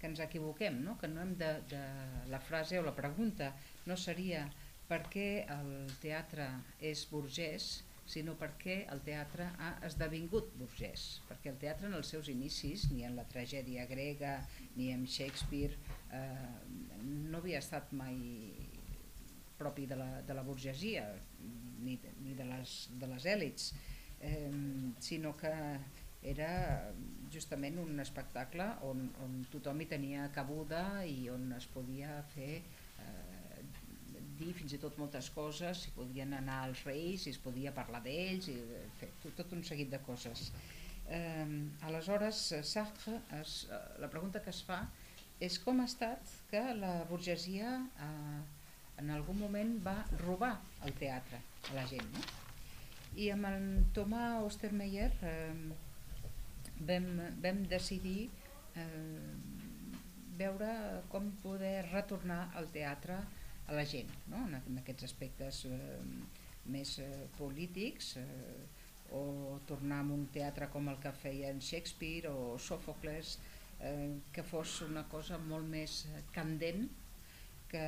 que 0.00 0.10
ens 0.10 0.20
equivoquem, 0.24 0.82
no? 0.82 0.98
que 0.98 1.08
no 1.08 1.22
hem 1.22 1.36
de, 1.38 1.52
de... 1.70 1.84
La 2.32 2.42
frase 2.42 2.80
o 2.80 2.84
la 2.86 2.96
pregunta 2.96 3.52
no 3.86 3.96
seria 3.96 4.44
per 4.90 5.04
què 5.12 5.46
el 5.52 5.72
teatre 6.02 6.48
és 6.90 7.06
burgès, 7.10 7.70
sinó 8.12 8.34
perquè 8.36 8.82
el 8.92 9.00
teatre 9.06 9.46
ha 9.62 9.70
esdevingut 9.86 10.50
burgès, 10.58 11.22
perquè 11.28 11.52
el 11.52 11.60
teatre 11.62 11.88
en 11.88 11.96
els 11.96 12.10
seus 12.12 12.28
inicis, 12.32 12.88
ni 12.92 13.06
en 13.08 13.14
la 13.16 13.24
tragèdia 13.30 13.86
grega, 13.88 14.34
ni 14.76 14.90
en 14.92 15.06
Shakespeare, 15.06 15.76
eh, 16.12 17.00
no 17.02 17.40
havia 17.40 17.60
estat 17.62 17.92
mai 17.96 18.18
propi 19.58 19.86
de 19.86 19.96
la, 19.96 20.10
de 20.26 20.34
la 20.34 20.44
burgesia, 20.46 21.06
ni 21.82 21.98
ni 22.22 22.34
de 22.38 22.46
les, 22.46 22.76
de 22.98 23.08
les 23.10 23.26
èlits, 23.26 23.72
eh, 24.20 24.50
sinó 25.00 25.34
que 25.36 25.52
era 26.22 26.52
justament 27.34 27.80
un 27.82 27.98
espectacle 28.02 28.68
on, 28.86 29.08
on 29.24 29.40
tothom 29.50 29.80
hi 29.82 29.88
tenia 29.90 30.28
cabuda 30.34 31.02
i 31.08 31.26
on 31.32 31.48
es 31.56 31.66
podia 31.74 32.20
fer 32.34 32.52
eh, 33.02 33.64
dir 34.38 34.52
fins 34.58 34.76
i 34.76 34.80
tot 34.82 34.98
moltes 35.02 35.30
coses, 35.34 35.82
si 35.86 35.94
podien 35.96 36.34
anar 36.38 36.60
als 36.68 36.84
reis, 36.86 37.26
si 37.26 37.34
es 37.34 37.40
podia 37.42 37.74
parlar 37.74 38.02
d'ells, 38.06 38.48
i 38.52 38.56
fer 39.00 39.10
tot, 39.24 39.34
tot 39.42 39.58
un 39.58 39.66
seguit 39.66 39.90
de 39.90 40.00
coses. 40.06 40.50
Eh, 40.50 40.81
aleshores, 41.88 42.40
Sartre, 42.62 43.20
es, 43.40 43.68
eh, 43.70 43.80
la 44.00 44.08
pregunta 44.10 44.42
que 44.42 44.52
es 44.52 44.62
fa 44.64 44.82
és 45.42 45.58
com 45.60 45.80
ha 45.82 45.88
estat 45.90 46.30
que 46.50 46.62
la 46.78 46.92
burgesia 47.10 47.72
eh, 48.06 48.40
en 49.02 49.10
algun 49.10 49.40
moment 49.40 49.74
va 49.84 49.96
robar 50.22 50.54
el 50.86 50.94
teatre 51.00 51.40
a 51.70 51.76
la 51.76 51.86
gent. 51.90 52.06
No? 52.14 52.22
I 53.18 53.28
amb 53.34 53.48
el 53.50 53.64
Thomas 53.96 54.46
Ostermeyer 54.46 55.10
eh, 55.28 55.52
vam, 56.88 57.08
vam 57.44 57.64
decidir 57.68 58.30
eh, 58.78 59.32
veure 60.38 60.70
com 61.12 61.28
poder 61.42 61.82
retornar 61.90 62.46
al 62.58 62.70
teatre 62.74 63.18
a 63.68 63.74
la 63.76 63.84
gent, 63.86 64.10
no? 64.30 64.46
en, 64.46 64.56
en 64.58 64.80
aquests 64.80 65.10
aspectes 65.10 65.64
eh, 65.68 65.98
més 66.72 66.96
eh, 67.02 67.10
polítics, 67.38 68.16
eh, 68.22 68.81
o 69.12 69.60
tornar 69.68 70.00
a 70.00 70.08
un 70.16 70.26
teatre 70.34 70.68
com 70.72 70.88
el 70.88 70.98
que 71.02 71.12
feien 71.22 71.60
Shakespeare 71.60 72.32
o 72.32 72.56
Sòfocles, 72.58 73.36
eh, 73.80 74.18
que 74.32 74.44
fos 74.46 74.80
una 74.86 75.04
cosa 75.12 75.38
molt 75.38 75.68
més 75.68 76.02
eh, 76.08 76.22
candent, 76.36 76.88
que, 77.72 77.84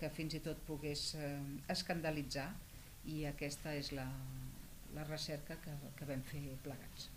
que 0.00 0.12
fins 0.18 0.36
i 0.36 0.42
tot 0.44 0.60
pogués 0.68 1.08
eh, 1.16 1.32
escandalitzar, 1.72 2.48
i 3.12 3.24
aquesta 3.30 3.72
és 3.78 3.92
la, 3.96 4.06
la 4.96 5.04
recerca 5.08 5.58
que, 5.64 5.74
que 5.98 6.08
vam 6.08 6.24
fer 6.30 6.42
plegats. 6.64 7.10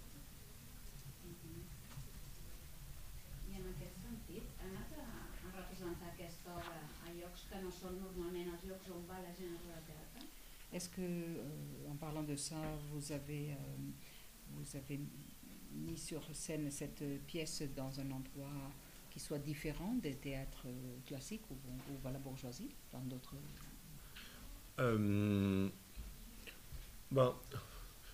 I 3.49 3.57
en 3.59 3.69
aquest 3.73 4.01
sentit, 4.05 4.51
ha 4.59 4.67
anat 4.71 4.97
a, 5.03 5.07
a 5.49 5.53
representar 5.57 6.13
aquesta 6.13 6.55
obra 6.55 6.83
a 7.07 7.15
llocs 7.17 7.47
que 7.51 7.63
no 7.65 7.73
són 7.81 7.97
normalment 8.03 8.53
els 8.55 8.67
llocs 8.71 8.93
on 8.95 9.07
va 9.09 9.23
la 9.25 9.33
gent 9.39 9.57
a? 9.57 9.79
Est-ce 10.71 10.89
que, 10.89 11.01
euh, 11.01 11.91
en 11.91 11.95
parlant 11.95 12.23
de 12.23 12.35
ça, 12.35 12.61
vous 12.91 13.11
avez, 13.11 13.51
euh, 13.51 13.55
vous 14.51 14.75
avez 14.75 14.99
mis 15.73 15.97
sur 15.97 16.23
scène 16.33 16.69
cette 16.71 17.03
pièce 17.25 17.63
dans 17.75 17.99
un 17.99 18.11
endroit 18.11 18.71
qui 19.09 19.19
soit 19.19 19.39
différent 19.39 19.95
des 19.95 20.15
théâtres 20.15 20.67
classiques 21.05 21.49
où 21.49 21.55
on, 21.67 21.93
où 21.93 21.97
va 22.03 22.11
la 22.11 22.19
bourgeoisie 22.19 22.69
dans 22.91 22.99
d'autres? 23.01 23.35
Euh, 24.79 25.69
ben, 27.11 27.35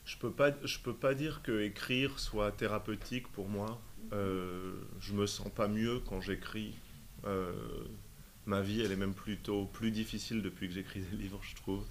je 0.05 0.17
peux 0.17 0.31
pas, 0.31 0.51
je 0.63 0.79
peux 0.79 0.93
pas 0.93 1.13
dire 1.13 1.41
que 1.41 1.61
écrire 1.61 2.19
soit 2.19 2.51
thérapeutique 2.51 3.27
pour 3.29 3.47
moi. 3.47 3.81
Euh, 4.13 4.73
je 4.99 5.13
me 5.13 5.25
sens 5.25 5.49
pas 5.49 5.67
mieux 5.67 5.99
quand 5.99 6.21
j'écris. 6.21 6.75
Euh, 7.25 7.53
ma 8.45 8.61
vie, 8.61 8.81
elle 8.81 8.91
est 8.91 8.97
même 8.97 9.13
plutôt 9.13 9.65
plus 9.65 9.91
difficile 9.91 10.41
depuis 10.41 10.67
que 10.67 10.73
j'écris 10.73 11.01
des 11.01 11.17
livres, 11.17 11.41
je 11.43 11.55
trouve. 11.55 11.83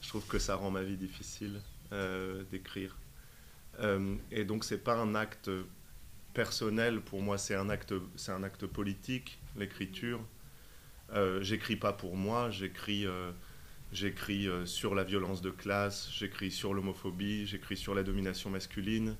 Je 0.00 0.08
trouve 0.08 0.26
que 0.26 0.38
ça 0.38 0.56
rend 0.56 0.70
ma 0.70 0.82
vie 0.82 0.96
difficile 0.96 1.60
euh, 1.92 2.42
d'écrire. 2.50 2.96
Euh, 3.80 4.16
et 4.30 4.44
donc, 4.44 4.64
c'est 4.64 4.82
pas 4.82 4.96
un 4.96 5.14
acte 5.14 5.50
personnel 6.34 7.00
pour 7.00 7.22
moi, 7.22 7.38
c'est 7.38 7.54
un 7.54 7.68
acte, 7.68 7.94
c'est 8.16 8.32
un 8.32 8.42
acte 8.42 8.66
politique, 8.66 9.38
l'écriture. 9.56 10.20
Euh, 11.12 11.42
j'écris 11.42 11.76
pas 11.76 11.92
pour 11.92 12.16
moi, 12.16 12.50
j'écris. 12.50 13.06
J'écris 13.92 14.48
sur 14.66 14.94
la 14.94 15.02
violence 15.02 15.42
de 15.42 15.50
classe, 15.50 16.08
j'écris 16.12 16.52
sur 16.52 16.74
l'homophobie, 16.74 17.44
j'écris 17.44 17.76
sur 17.76 17.92
la 17.92 18.04
domination 18.04 18.48
masculine. 18.48 19.16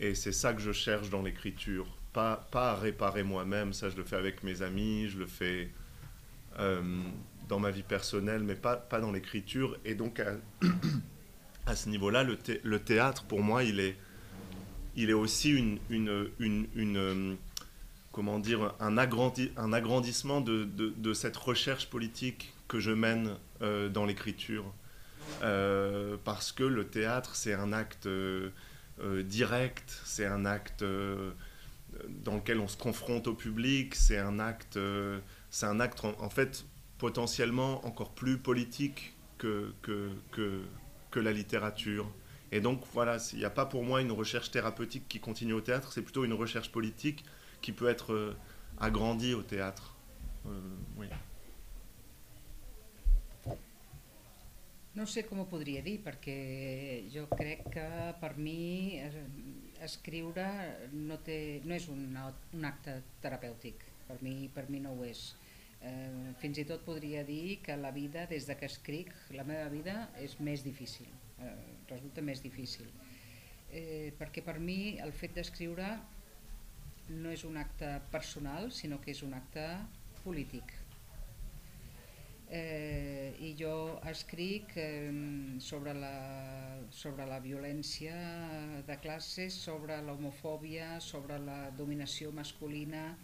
Et 0.00 0.14
c'est 0.14 0.32
ça 0.32 0.54
que 0.54 0.60
je 0.62 0.72
cherche 0.72 1.10
dans 1.10 1.20
l'écriture. 1.20 1.86
Pas, 2.14 2.48
pas 2.50 2.70
à 2.70 2.76
réparer 2.76 3.22
moi-même, 3.22 3.74
ça 3.74 3.90
je 3.90 3.96
le 3.98 4.04
fais 4.04 4.16
avec 4.16 4.42
mes 4.42 4.62
amis, 4.62 5.10
je 5.10 5.18
le 5.18 5.26
fais 5.26 5.68
dans 7.50 7.58
ma 7.58 7.70
vie 7.72 7.82
personnelle, 7.82 8.42
mais 8.44 8.54
pas, 8.54 8.76
pas 8.76 9.00
dans 9.00 9.10
l'écriture. 9.10 9.76
Et 9.84 9.94
donc 9.96 10.20
à, 10.20 10.34
à 11.66 11.74
ce 11.76 11.88
niveau-là, 11.88 12.22
le, 12.22 12.36
thé- 12.36 12.60
le 12.62 12.78
théâtre, 12.78 13.24
pour 13.24 13.42
moi, 13.42 13.64
il 13.64 13.80
est, 13.80 13.96
il 14.96 15.10
est 15.10 15.14
aussi 15.14 15.50
une, 15.50 15.78
une, 15.90 16.30
une, 16.38 16.96
euh, 16.96 17.34
comment 18.12 18.38
dire, 18.38 18.74
un, 18.78 18.96
agrandi, 18.96 19.50
un 19.56 19.72
agrandissement 19.72 20.40
de, 20.40 20.64
de, 20.64 20.90
de 20.96 21.12
cette 21.12 21.36
recherche 21.36 21.90
politique 21.90 22.54
que 22.68 22.78
je 22.78 22.92
mène 22.92 23.34
euh, 23.62 23.88
dans 23.88 24.06
l'écriture. 24.06 24.72
Euh, 25.42 26.16
parce 26.24 26.52
que 26.52 26.62
le 26.64 26.86
théâtre, 26.86 27.34
c'est 27.34 27.52
un 27.54 27.72
acte 27.72 28.08
direct, 29.24 29.98
c'est 30.04 30.26
un 30.26 30.44
acte 30.44 30.84
dans 32.24 32.36
lequel 32.36 32.60
on 32.60 32.68
se 32.68 32.76
confronte 32.76 33.26
au 33.26 33.34
public, 33.34 33.94
c'est 33.94 34.18
un 34.18 34.38
acte, 34.38 34.78
c'est 35.50 35.66
un 35.66 35.80
acte 35.80 36.04
en 36.04 36.28
fait 36.28 36.64
potentiellement 37.00 37.84
encore 37.86 38.10
plus 38.10 38.38
politique 38.38 39.14
que, 39.38 39.74
que, 39.82 40.10
que, 40.30 40.62
que 41.10 41.20
la 41.20 41.32
littérature. 41.32 42.06
Et 42.52 42.60
donc 42.60 42.82
voilà, 42.92 43.16
il 43.32 43.38
n'y 43.38 43.44
a 43.44 43.50
pas 43.50 43.66
pour 43.66 43.82
moi 43.84 44.00
une 44.00 44.12
recherche 44.12 44.50
thérapeutique 44.50 45.08
qui 45.08 45.18
continue 45.18 45.54
au 45.54 45.60
théâtre, 45.60 45.92
c'est 45.92 46.02
plutôt 46.02 46.24
une 46.24 46.34
recherche 46.34 46.70
politique 46.70 47.24
qui 47.62 47.72
peut 47.72 47.88
être 47.88 48.12
euh, 48.12 48.36
agrandie 48.78 49.34
au 49.34 49.42
théâtre. 49.42 49.96
Euh, 50.46 50.50
oui. 50.98 51.06
No 54.92 55.06
sé 55.06 55.22
com 55.22 55.38
ho 55.38 55.44
podria 55.46 55.80
dir, 55.86 56.00
perquè 56.02 56.34
jo 57.14 57.22
crec 57.30 57.62
que 57.70 57.84
per 58.18 58.32
mi 58.36 58.98
eh, 58.98 59.20
escriure 59.86 60.46
no, 60.90 61.14
té, 61.22 61.60
no 61.62 61.76
és 61.76 61.86
un, 61.92 62.02
un 62.58 62.66
acte 62.66 62.96
terapèutic, 63.22 63.84
per 64.08 64.16
mi, 64.26 64.50
per 64.50 64.66
mi 64.68 64.82
no 64.82 64.96
ho 64.98 65.06
és. 65.06 65.22
Eh, 65.80 66.32
fins 66.40 66.60
i 66.60 66.66
tot 66.68 66.82
podria 66.84 67.22
dir 67.24 67.60
que 67.64 67.76
la 67.80 67.92
vida, 67.94 68.26
des 68.28 68.46
de 68.48 68.56
que 68.60 68.68
escric, 68.68 69.12
la 69.36 69.46
meva 69.48 69.68
vida 69.72 70.10
és 70.20 70.36
més 70.40 70.64
difícil, 70.66 71.08
eh, 71.38 71.54
resulta 71.88 72.22
més 72.22 72.42
difícil. 72.44 72.90
Eh, 73.70 74.12
perquè 74.18 74.44
per 74.44 74.58
mi 74.58 74.98
el 75.00 75.12
fet 75.12 75.34
d'escriure 75.38 75.88
no 77.08 77.30
és 77.30 77.44
un 77.44 77.56
acte 77.56 77.96
personal, 78.12 78.70
sinó 78.70 79.00
que 79.00 79.14
és 79.14 79.22
un 79.26 79.34
acte 79.34 79.66
polític 80.24 80.74
eh, 82.50 83.32
i 83.38 83.54
jo 83.58 84.00
escric 84.10 84.74
eh, 84.76 85.10
sobre, 85.62 85.94
la, 85.94 86.80
sobre 86.90 87.26
la 87.30 87.38
violència 87.40 88.14
de 88.86 88.96
classes, 89.02 89.54
sobre 89.54 90.00
l'homofòbia, 90.02 90.98
sobre 91.00 91.38
la 91.38 91.60
dominació 91.78 92.34
masculina. 92.34 93.14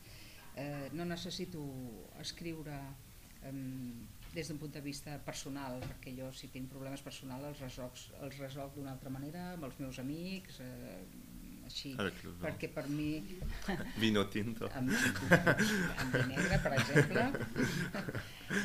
Eh, 0.57 0.89
no 0.97 1.05
necessito 1.05 1.61
escriure 2.21 2.77
eh, 3.45 3.53
des 4.33 4.49
d'un 4.49 4.59
punt 4.61 4.73
de 4.73 4.81
vista 4.85 5.19
personal, 5.25 5.79
perquè 5.85 6.15
jo 6.17 6.31
si 6.33 6.49
tinc 6.53 6.71
problemes 6.73 7.03
personals 7.05 7.45
els 7.51 7.61
resolc, 7.61 7.97
els 8.25 8.39
resolc 8.41 8.75
d'una 8.77 8.93
altra 8.97 9.11
manera 9.13 9.51
amb 9.55 9.65
els 9.69 9.79
meus 9.81 9.99
amics, 10.01 10.61
eh, 10.65 10.99
així, 11.67 11.95
vin. 11.99 12.35
perquè 12.43 12.69
per 12.73 12.87
mi 12.89 13.11
Vino 14.05 14.27
tinto. 14.33 14.69
amb, 14.79 14.93
amb 14.93 16.15
vi 16.15 16.25
negre, 16.35 16.59
per 16.63 16.73
exemple. 16.79 17.25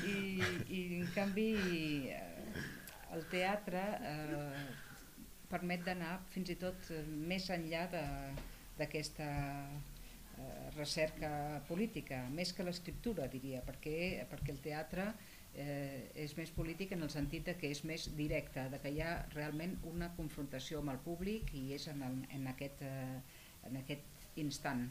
I, 0.05 0.17
i 0.69 0.81
en 1.01 1.07
canvi 1.15 1.47
eh, 2.13 2.55
el 3.15 3.23
teatre 3.31 3.81
eh, 3.99 4.65
permet 5.51 5.83
d'anar 5.87 6.19
fins 6.31 6.51
i 6.53 6.55
tot 6.61 6.91
més 7.31 7.49
enllà 7.51 7.87
de- 7.91 8.35
d'aquesta 8.77 9.27
recerca 10.75 11.61
política, 11.67 12.23
més 12.31 12.53
que 12.55 12.65
l'escriptura, 12.65 13.27
diria, 13.31 13.61
perquè, 13.65 14.25
perquè 14.31 14.53
el 14.55 14.61
teatre 14.63 15.07
eh, 15.53 16.09
és 16.15 16.35
més 16.37 16.51
polític 16.55 16.95
en 16.95 17.03
el 17.03 17.11
sentit 17.13 17.45
de 17.49 17.57
que 17.59 17.71
és 17.71 17.83
més 17.87 18.07
directe, 18.17 18.67
de 18.71 18.79
que 18.81 18.93
hi 18.93 19.01
ha 19.03 19.17
realment 19.35 19.77
una 19.91 20.11
confrontació 20.17 20.81
amb 20.81 20.95
el 20.95 21.01
públic 21.03 21.53
i 21.57 21.71
és 21.75 21.87
en, 21.91 22.01
el, 22.07 22.17
en, 22.31 22.47
aquest, 22.53 22.83
eh, 22.87 23.21
en 23.69 23.79
aquest 23.83 24.39
instant. 24.41 24.87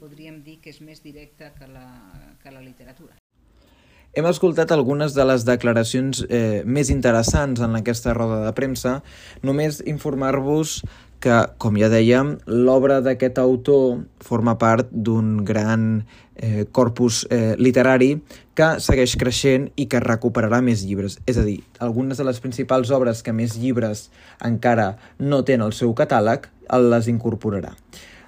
Podríem 0.00 0.42
dir 0.42 0.58
que 0.64 0.72
és 0.72 0.80
més 0.82 1.02
directe 1.04 1.52
que 1.58 1.68
la, 1.70 1.88
que 2.42 2.52
la 2.54 2.62
literatura. 2.64 3.16
Hem 4.10 4.26
escoltat 4.26 4.72
algunes 4.74 5.14
de 5.14 5.22
les 5.22 5.44
declaracions 5.46 6.24
eh, 6.26 6.64
més 6.66 6.88
interessants 6.90 7.60
en 7.62 7.78
aquesta 7.78 8.10
roda 8.16 8.40
de 8.42 8.50
premsa. 8.56 8.96
Només 9.46 9.78
informar-vos 9.86 10.80
que, 11.20 11.36
com 11.60 11.76
ja 11.78 11.90
dèiem, 11.92 12.34
l'obra 12.48 13.00
d'aquest 13.04 13.38
autor 13.42 14.00
forma 14.24 14.56
part 14.60 14.88
d'un 14.90 15.44
gran 15.44 16.04
eh, 16.36 16.64
corpus 16.72 17.26
eh, 17.30 17.54
literari 17.60 18.14
que 18.56 18.70
segueix 18.80 19.16
creixent 19.20 19.68
i 19.76 19.86
que 19.92 20.00
recuperarà 20.02 20.62
més 20.64 20.84
llibres. 20.88 21.18
És 21.28 21.38
a 21.40 21.44
dir, 21.44 21.60
algunes 21.78 22.20
de 22.20 22.26
les 22.28 22.40
principals 22.40 22.92
obres 22.96 23.22
que 23.22 23.36
més 23.36 23.58
llibres 23.60 24.08
encara 24.44 24.94
no 25.20 25.44
tenen 25.44 25.68
al 25.68 25.76
seu 25.76 25.92
catàleg, 25.96 26.48
les 26.70 27.10
incorporarà. 27.10 27.74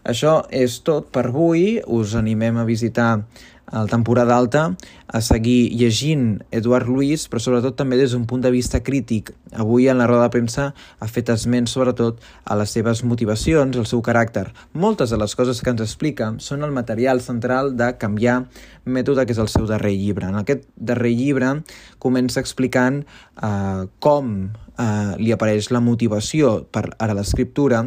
Això 0.02 0.40
és 0.50 0.80
tot 0.82 1.12
per 1.14 1.28
avui. 1.28 1.78
Us 1.86 2.16
animem 2.18 2.58
a 2.58 2.66
visitar 2.66 3.22
el 3.70 3.88
temporada 3.88 4.36
alta, 4.36 4.76
a 5.06 5.20
seguir 5.20 5.70
llegint 5.76 6.42
Eduard 6.50 6.88
Luis, 6.88 7.26
però 7.28 7.40
sobretot 7.40 7.76
també 7.76 7.98
des 8.00 8.12
d'un 8.12 8.24
punt 8.26 8.42
de 8.42 8.50
vista 8.50 8.80
crític. 8.82 9.32
Avui 9.52 9.88
en 9.88 10.00
la 10.00 10.06
roda 10.08 10.26
de 10.26 10.32
premsa 10.32 10.70
ha 10.72 11.08
fet 11.08 11.28
esment 11.32 11.68
sobretot 11.68 12.20
a 12.44 12.56
les 12.56 12.72
seves 12.72 13.04
motivacions, 13.04 13.76
al 13.76 13.86
seu 13.86 14.02
caràcter. 14.02 14.48
Moltes 14.72 15.12
de 15.12 15.20
les 15.20 15.36
coses 15.36 15.60
que 15.60 15.72
ens 15.72 15.84
explica 15.84 16.32
són 16.38 16.64
el 16.64 16.72
material 16.72 17.20
central 17.20 17.76
de 17.76 17.92
canviar 18.00 18.46
mètode, 18.84 19.26
que 19.26 19.36
és 19.36 19.42
el 19.42 19.52
seu 19.52 19.68
darrer 19.68 19.94
llibre. 19.94 20.28
En 20.32 20.40
aquest 20.40 20.66
darrer 20.76 21.12
llibre 21.14 21.58
comença 22.02 22.40
explicant 22.40 23.02
eh, 23.04 23.84
com 24.00 24.34
eh, 24.78 25.14
li 25.20 25.32
apareix 25.32 25.70
la 25.72 25.80
motivació 25.84 26.62
per 26.72 26.88
a 26.98 27.12
l'escriptura 27.12 27.84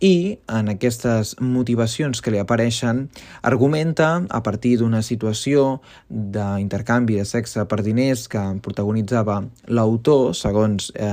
i 0.00 0.38
en 0.46 0.70
aquestes 0.70 1.34
motivacions 1.42 2.22
que 2.22 2.30
li 2.30 2.38
apareixen 2.38 3.08
argumenta 3.42 4.22
a 4.30 4.42
partir 4.46 4.76
d'una 4.78 5.02
situació 5.02 5.17
d'intercanvi 6.08 7.18
de 7.18 7.26
sexe 7.28 7.64
per 7.68 7.80
diners 7.82 8.26
que 8.30 8.42
protagonitzava 8.64 9.40
l'autor, 9.68 10.34
segons 10.34 10.92
eh, 10.94 11.12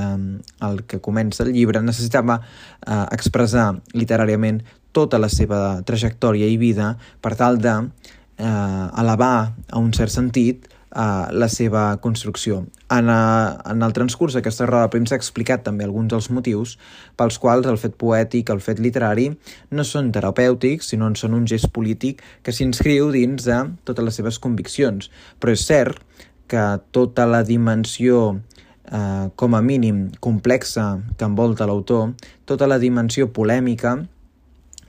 el 0.68 0.84
que 0.88 1.02
comença 1.02 1.44
el 1.46 1.54
llibre, 1.56 1.82
necessitava 1.82 2.40
eh, 2.42 3.06
expressar 3.16 3.72
literàriament 3.94 4.62
tota 4.96 5.20
la 5.20 5.30
seva 5.30 5.82
trajectòria 5.84 6.48
i 6.48 6.58
vida 6.58 6.94
per 7.22 7.36
tal 7.36 7.60
de 7.60 7.76
eh, 7.82 8.88
elevar 9.02 9.36
a 9.52 9.82
un 9.82 9.92
cert 9.94 10.14
sentit 10.14 10.70
uh, 10.96 11.28
la 11.32 11.50
seva 11.52 11.84
construcció. 12.02 12.64
En, 12.90 13.10
uh, 13.12 13.56
en 13.72 13.84
el 13.86 13.94
transcurs 13.94 14.38
d'aquesta 14.38 14.68
roda 14.70 14.88
de 14.88 14.94
premsa 14.96 15.16
ha 15.16 15.22
explicat 15.22 15.66
també 15.68 15.86
alguns 15.86 16.14
dels 16.14 16.32
motius 16.34 16.76
pels 17.20 17.38
quals 17.42 17.68
el 17.70 17.80
fet 17.82 17.98
poètic, 18.02 18.50
el 18.50 18.64
fet 18.64 18.82
literari, 18.84 19.30
no 19.72 19.86
són 19.86 20.12
terapèutics, 20.16 20.94
sinó 20.94 21.12
en 21.12 21.20
són 21.20 21.38
un 21.38 21.46
gest 21.50 21.70
polític 21.76 22.24
que 22.44 22.56
s'inscriu 22.56 23.12
dins 23.14 23.46
de 23.46 23.62
totes 23.86 24.08
les 24.08 24.22
seves 24.22 24.40
conviccions. 24.40 25.12
Però 25.40 25.54
és 25.54 25.68
cert 25.68 26.02
que 26.48 26.66
tota 26.96 27.26
la 27.26 27.42
dimensió 27.44 28.38
eh, 28.92 29.30
com 29.36 29.56
a 29.56 29.62
mínim 29.66 30.10
complexa 30.22 31.00
que 31.18 31.26
envolta 31.26 31.68
l'autor, 31.68 32.14
tota 32.46 32.70
la 32.70 32.78
dimensió 32.82 33.32
polèmica, 33.34 33.98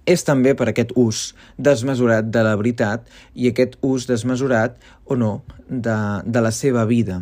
és 0.07 0.23
també 0.25 0.55
per 0.55 0.71
aquest 0.71 0.95
ús 0.97 1.33
desmesurat 1.59 2.29
de 2.31 2.43
la 2.47 2.55
veritat 2.57 3.07
i 3.35 3.51
aquest 3.51 3.77
ús 3.85 4.07
desmesurat 4.09 4.79
o 5.05 5.19
no 5.19 5.33
de, 5.69 5.99
de 6.25 6.43
la 6.43 6.53
seva 6.55 6.87
vida. 6.87 7.21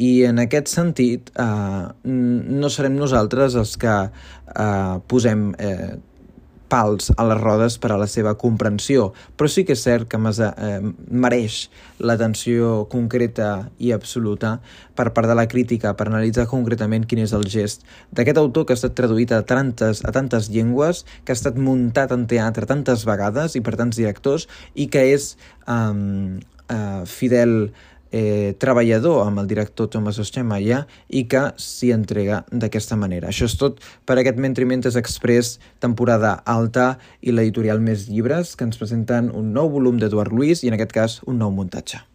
I 0.00 0.10
en 0.28 0.38
aquest 0.40 0.70
sentit 0.70 1.32
eh, 1.34 1.82
no 2.04 2.70
serem 2.72 2.94
nosaltres 2.96 3.56
els 3.58 3.74
que 3.80 3.96
eh, 4.06 4.94
posem 5.10 5.50
eh, 5.58 5.96
pals 6.70 7.10
a 7.16 7.26
les 7.26 7.40
rodes 7.40 7.76
per 7.82 7.90
a 7.92 7.98
la 8.00 8.06
seva 8.10 8.36
comprensió, 8.38 9.10
però 9.36 9.50
sí 9.50 9.64
que 9.66 9.74
és 9.76 9.82
cert 9.84 10.08
que 10.10 10.18
eh, 10.20 10.78
mereix 11.10 11.58
l'atenció 11.98 12.86
concreta 12.92 13.70
i 13.78 13.92
absoluta 13.92 14.58
per 14.96 15.10
part 15.16 15.28
de 15.28 15.36
la 15.36 15.48
crítica 15.50 15.94
per 15.96 16.08
analitzar 16.08 16.46
concretament 16.50 17.06
quin 17.08 17.24
és 17.24 17.34
el 17.36 17.46
gest 17.50 17.84
d'aquest 18.12 18.38
autor 18.38 18.66
que 18.66 18.74
ha 18.74 18.80
estat 18.80 18.96
traduït 18.96 19.32
a 19.32 19.42
tantes, 19.42 20.04
a 20.04 20.12
tantes 20.14 20.50
llengües, 20.52 21.04
que 21.24 21.34
ha 21.34 21.38
estat 21.38 21.58
muntat 21.58 22.14
en 22.14 22.26
teatre 22.30 22.68
tantes 22.70 23.04
vegades 23.08 23.56
i 23.56 23.64
per 23.64 23.76
tants 23.80 23.98
directors 23.98 24.46
i 24.74 24.88
que 24.92 25.04
és 25.14 25.34
um, 25.66 26.40
uh, 26.70 27.02
fidel 27.06 27.72
eh, 28.12 28.54
treballador 28.58 29.24
amb 29.26 29.42
el 29.42 29.48
director 29.50 29.90
Thomas 29.90 30.18
Oschemaya 30.22 30.84
i 31.08 31.24
que 31.30 31.46
s'hi 31.60 31.92
entrega 31.94 32.44
d'aquesta 32.50 32.98
manera. 33.00 33.30
Això 33.30 33.48
és 33.48 33.56
tot 33.60 33.80
per 34.06 34.18
aquest 34.20 34.40
Mentrimentes 34.42 34.98
Express 35.00 35.58
temporada 35.80 36.36
alta 36.44 36.92
i 37.20 37.34
l'editorial 37.34 37.80
Més 37.80 38.08
Llibres 38.10 38.56
que 38.56 38.66
ens 38.68 38.80
presenten 38.80 39.30
un 39.34 39.52
nou 39.56 39.70
volum 39.70 39.98
d'Eduard 40.00 40.34
Luis 40.34 40.64
i 40.64 40.72
en 40.72 40.78
aquest 40.78 40.96
cas 40.96 41.20
un 41.26 41.38
nou 41.38 41.54
muntatge. 41.54 42.09